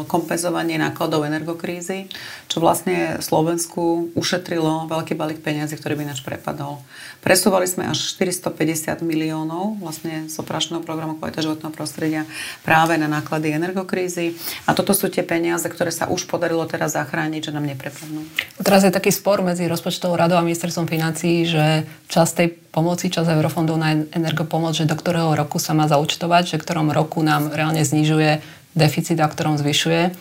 kompenzovanie 0.10 0.82
nákladov 0.82 1.30
energokrízy, 1.30 2.10
čo 2.50 2.58
vlastne 2.58 3.22
Slovensku 3.22 4.10
ušetrilo 4.18 4.90
veľký 4.90 5.14
balík 5.14 5.46
peniazy, 5.46 5.78
ktorý 5.78 6.02
by 6.02 6.04
ináč 6.10 6.26
prepadol. 6.26 6.82
Presúvali 7.22 7.68
sme 7.70 7.92
až 7.92 8.16
450 8.16 9.04
miliónov 9.04 9.78
vlastne 9.84 10.32
z 10.32 10.36
operačného 10.40 10.80
programu 10.82 11.20
Kvalita 11.20 11.44
životného 11.44 11.74
prostredia 11.76 12.24
práve 12.64 12.87
práve 12.88 13.04
na 13.04 13.12
náklady 13.12 13.52
energokrízy. 13.52 14.39
A 14.63 14.71
toto 14.71 14.95
sú 14.95 15.12
tie 15.12 15.19
peniaze, 15.19 15.67
ktoré 15.67 15.91
sa 15.91 16.08
už 16.08 16.23
podarilo 16.23 16.63
teraz 16.63 16.95
zachrániť, 16.95 17.52
že 17.52 17.52
nám 17.52 17.67
neprepadnú. 17.67 18.23
Teraz 18.63 18.88
je 18.88 18.95
taký 18.95 19.12
spor 19.12 19.43
medzi 19.43 19.67
rozpočtovou 19.67 20.15
radou 20.15 20.39
a 20.39 20.47
ministerstvom 20.47 20.88
financií, 20.88 21.43
že 21.43 21.84
čas 22.08 22.32
tej 22.32 22.56
pomoci, 22.71 23.12
čas 23.12 23.28
eurofondov 23.28 23.76
na 23.76 24.08
energopomoc, 24.15 24.71
že 24.71 24.88
do 24.88 24.95
ktorého 24.95 25.36
roku 25.36 25.60
sa 25.60 25.76
má 25.76 25.91
zaučtovať, 25.91 26.56
že 26.56 26.62
ktorom 26.63 26.95
roku 26.95 27.19
nám 27.19 27.52
reálne 27.52 27.84
znižuje 27.84 28.39
deficit 28.71 29.19
a 29.19 29.28
ktorom 29.28 29.60
zvyšuje. 29.60 30.15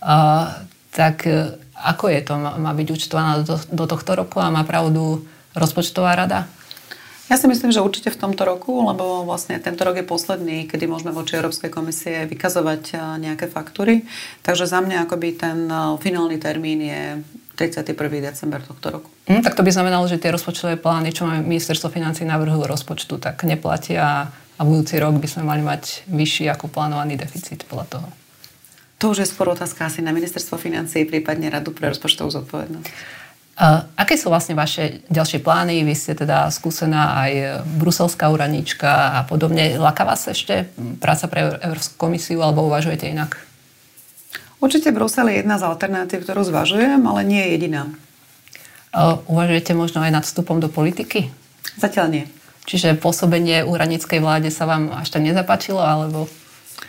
Uh, 0.00 0.56
tak 0.96 1.28
e, 1.28 1.52
ako 1.76 2.08
je 2.08 2.20
to? 2.24 2.40
Má 2.40 2.72
byť 2.72 2.88
účtovaná 2.88 3.44
do, 3.44 3.60
do 3.60 3.84
tohto 3.84 4.16
roku 4.16 4.40
a 4.40 4.48
má 4.48 4.64
pravdu 4.64 5.28
rozpočtová 5.52 6.16
rada? 6.16 6.48
Ja 7.26 7.34
si 7.34 7.50
myslím, 7.50 7.74
že 7.74 7.82
určite 7.82 8.14
v 8.14 8.22
tomto 8.22 8.46
roku, 8.46 8.86
lebo 8.86 9.26
vlastne 9.26 9.58
tento 9.58 9.82
rok 9.82 9.98
je 9.98 10.06
posledný, 10.06 10.70
kedy 10.70 10.86
môžeme 10.86 11.10
voči 11.10 11.34
Európskej 11.34 11.74
komisie 11.74 12.22
vykazovať 12.30 12.94
nejaké 13.18 13.50
faktúry. 13.50 14.06
Takže 14.46 14.70
za 14.70 14.78
mňa 14.78 15.10
akoby 15.10 15.28
ten 15.34 15.66
finálny 15.98 16.38
termín 16.38 16.86
je 16.86 17.02
31. 17.58 17.98
december 18.22 18.62
tohto 18.62 18.86
roku. 19.00 19.08
Mm, 19.26 19.42
tak 19.42 19.58
to 19.58 19.66
by 19.66 19.72
znamenalo, 19.74 20.06
že 20.06 20.22
tie 20.22 20.30
rozpočtové 20.30 20.78
plány, 20.78 21.10
čo 21.10 21.26
máme 21.26 21.42
ministerstvo 21.42 21.90
financí 21.90 22.22
navrhu 22.22 22.62
rozpočtu, 22.62 23.18
tak 23.18 23.42
neplatia 23.42 24.30
a 24.56 24.62
budúci 24.62 25.00
rok 25.00 25.16
by 25.16 25.28
sme 25.28 25.42
mali 25.48 25.64
mať 25.64 26.06
vyšší 26.06 26.52
ako 26.52 26.68
plánovaný 26.68 27.16
deficit 27.16 27.64
podľa 27.66 27.86
toho. 27.98 28.08
To 28.96 29.12
už 29.12 29.24
je 29.24 29.28
sporo 29.28 29.52
otázka 29.52 29.88
asi 29.88 30.00
na 30.00 30.12
ministerstvo 30.12 30.56
financí, 30.56 31.04
prípadne 31.04 31.52
radu 31.52 31.72
pre 31.76 31.92
rozpočtovú 31.92 32.32
zodpovednosť. 32.32 32.88
Uh, 33.56 33.88
aké 33.96 34.20
sú 34.20 34.28
vlastne 34.28 34.52
vaše 34.52 35.00
ďalšie 35.08 35.40
plány? 35.40 35.80
Vy 35.80 35.96
ste 35.96 36.12
teda 36.12 36.52
skúsená 36.52 37.16
aj 37.24 37.64
bruselská 37.80 38.28
úradníčka 38.28 39.16
a 39.16 39.20
podobne. 39.24 39.80
Laká 39.80 40.04
vás 40.04 40.28
ešte 40.28 40.68
práca 41.00 41.24
pre 41.24 41.56
Európsku 41.64 41.96
komisiu 41.96 42.44
alebo 42.44 42.68
uvažujete 42.68 43.08
inak? 43.08 43.40
Určite 44.60 44.92
Brusel 44.92 45.32
je 45.32 45.40
jedna 45.40 45.56
z 45.56 45.72
alternatív, 45.72 46.28
ktorú 46.28 46.44
zvažujem, 46.44 47.00
ale 47.00 47.24
nie 47.24 47.40
je 47.40 47.52
jediná. 47.56 47.82
Uh, 48.92 49.24
uvažujete 49.24 49.72
možno 49.72 50.04
aj 50.04 50.20
nad 50.20 50.24
vstupom 50.28 50.60
do 50.60 50.68
politiky? 50.68 51.32
Zatiaľ 51.80 52.06
nie. 52.12 52.24
Čiže 52.68 53.00
pôsobenie 53.00 53.64
úradníckej 53.64 54.20
vláde 54.20 54.52
sa 54.52 54.68
vám 54.68 54.92
až 55.00 55.08
tak 55.08 55.24
nezapáčilo, 55.24 55.80
alebo... 55.80 56.28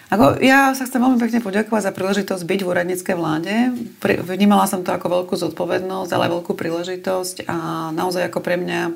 Ako, 0.07 0.39
ja 0.39 0.71
sa 0.71 0.87
chcem 0.87 1.03
veľmi 1.03 1.19
pekne 1.19 1.43
poďakovať 1.43 1.83
za 1.83 1.91
príležitosť 1.91 2.43
byť 2.47 2.59
v 2.63 2.69
úradníckej 2.71 3.15
vláde. 3.19 3.75
Vnímala 4.23 4.63
som 4.63 4.79
to 4.79 4.95
ako 4.95 5.07
veľkú 5.11 5.35
zodpovednosť, 5.35 6.11
ale 6.15 6.31
veľkú 6.31 6.55
príležitosť 6.55 7.43
a 7.47 7.91
naozaj 7.91 8.31
ako 8.31 8.39
pre 8.39 8.55
mňa 8.55 8.95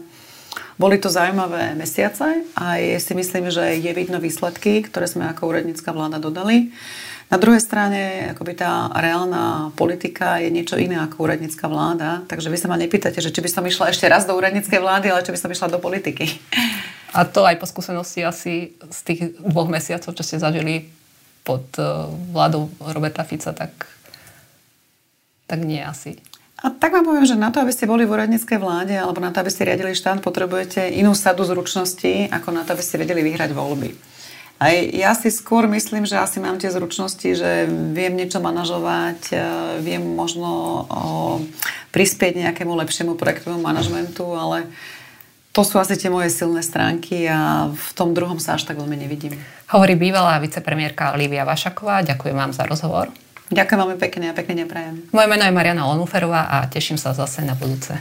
boli 0.79 0.97
to 0.99 1.11
zaujímavé 1.11 1.75
mesiace 1.75 2.47
a 2.55 2.79
si 2.79 3.13
myslím, 3.13 3.51
že 3.51 3.75
je 3.79 3.91
vidno 3.91 4.23
výsledky, 4.23 4.83
ktoré 4.87 5.07
sme 5.07 5.27
ako 5.27 5.51
úradnícka 5.51 5.91
vláda 5.91 6.17
dodali. 6.17 6.71
Na 7.31 7.39
druhej 7.39 7.63
strane, 7.63 8.31
akoby 8.35 8.59
tá 8.59 8.91
reálna 8.91 9.71
politika 9.79 10.43
je 10.43 10.51
niečo 10.51 10.75
iné 10.75 10.99
ako 10.99 11.23
úradnícka 11.23 11.63
vláda, 11.71 12.27
takže 12.27 12.51
vy 12.51 12.59
sa 12.59 12.67
ma 12.67 12.75
nepýtate, 12.75 13.23
že 13.23 13.31
či 13.31 13.39
by 13.39 13.47
som 13.47 13.63
išla 13.63 13.95
ešte 13.95 14.07
raz 14.11 14.27
do 14.27 14.35
úradníckej 14.35 14.83
vlády, 14.83 15.07
ale 15.11 15.23
či 15.23 15.31
by 15.31 15.39
som 15.39 15.51
išla 15.51 15.71
do 15.71 15.79
politiky. 15.79 16.27
A 17.11 17.27
to 17.27 17.43
aj 17.43 17.59
po 17.59 17.67
skúsenosti 17.67 18.23
asi 18.23 18.75
z 18.87 18.99
tých 19.03 19.21
dvoch 19.39 19.67
mesiacov, 19.67 20.15
čo 20.15 20.23
ste 20.23 20.39
zažili 20.39 20.87
pod 21.43 21.67
eh, 21.75 21.85
vládou 22.31 22.71
Roberta 22.79 23.27
Fica, 23.27 23.51
tak, 23.51 23.73
tak 25.47 25.59
nie 25.61 25.83
asi. 25.83 26.15
A 26.61 26.69
tak 26.69 26.93
vám 26.93 27.09
poviem, 27.09 27.25
že 27.25 27.33
na 27.33 27.49
to, 27.49 27.57
aby 27.65 27.73
ste 27.73 27.89
boli 27.89 28.05
v 28.05 28.13
úradníckej 28.13 28.61
vláde 28.61 28.93
alebo 28.93 29.17
na 29.17 29.33
to, 29.33 29.41
aby 29.41 29.49
ste 29.49 29.65
riadili 29.65 29.97
štát, 29.97 30.21
potrebujete 30.21 30.93
inú 30.93 31.17
sadu 31.17 31.41
zručností, 31.41 32.29
ako 32.29 32.53
na 32.53 32.61
to, 32.61 32.77
aby 32.77 32.85
ste 32.85 33.01
vedeli 33.01 33.25
vyhrať 33.25 33.49
voľby. 33.49 33.89
Aj 34.61 34.77
ja 34.93 35.17
si 35.17 35.33
skôr 35.33 35.65
myslím, 35.65 36.05
že 36.05 36.21
asi 36.21 36.37
mám 36.37 36.61
tie 36.61 36.69
zručnosti, 36.69 37.25
že 37.33 37.65
viem 37.97 38.13
niečo 38.13 38.37
manažovať, 38.37 39.33
e, 39.33 39.35
viem 39.81 40.05
možno 40.05 40.49
o, 40.53 40.61
prispieť 41.89 42.37
nejakému 42.45 42.69
lepšiemu 42.69 43.17
projektovému 43.17 43.57
manažmentu, 43.57 44.21
ale 44.37 44.69
to 45.51 45.67
sú 45.67 45.75
asi 45.83 45.99
tie 45.99 46.07
moje 46.07 46.31
silné 46.31 46.63
stránky 46.63 47.27
a 47.27 47.67
v 47.67 47.89
tom 47.91 48.15
druhom 48.15 48.39
sa 48.39 48.55
až 48.55 48.63
tak 48.63 48.79
veľmi 48.79 48.95
nevidím. 48.95 49.35
Hovorí 49.67 49.99
bývalá 49.99 50.39
vicepremiérka 50.39 51.11
Lívia 51.19 51.43
Vašaková. 51.43 52.07
Ďakujem 52.07 52.35
vám 52.35 52.55
za 52.55 52.63
rozhovor. 52.63 53.11
Ďakujem 53.51 53.79
veľmi 53.83 53.97
pekne 53.99 54.25
a 54.31 54.33
pekne 54.33 54.63
neprajem. 54.63 55.11
Moje 55.11 55.27
meno 55.27 55.43
je 55.43 55.51
Mariana 55.51 55.83
Lonuferová 55.91 56.47
a 56.47 56.63
teším 56.71 56.95
sa 56.95 57.11
zase 57.11 57.43
na 57.43 57.51
budúce. 57.51 57.99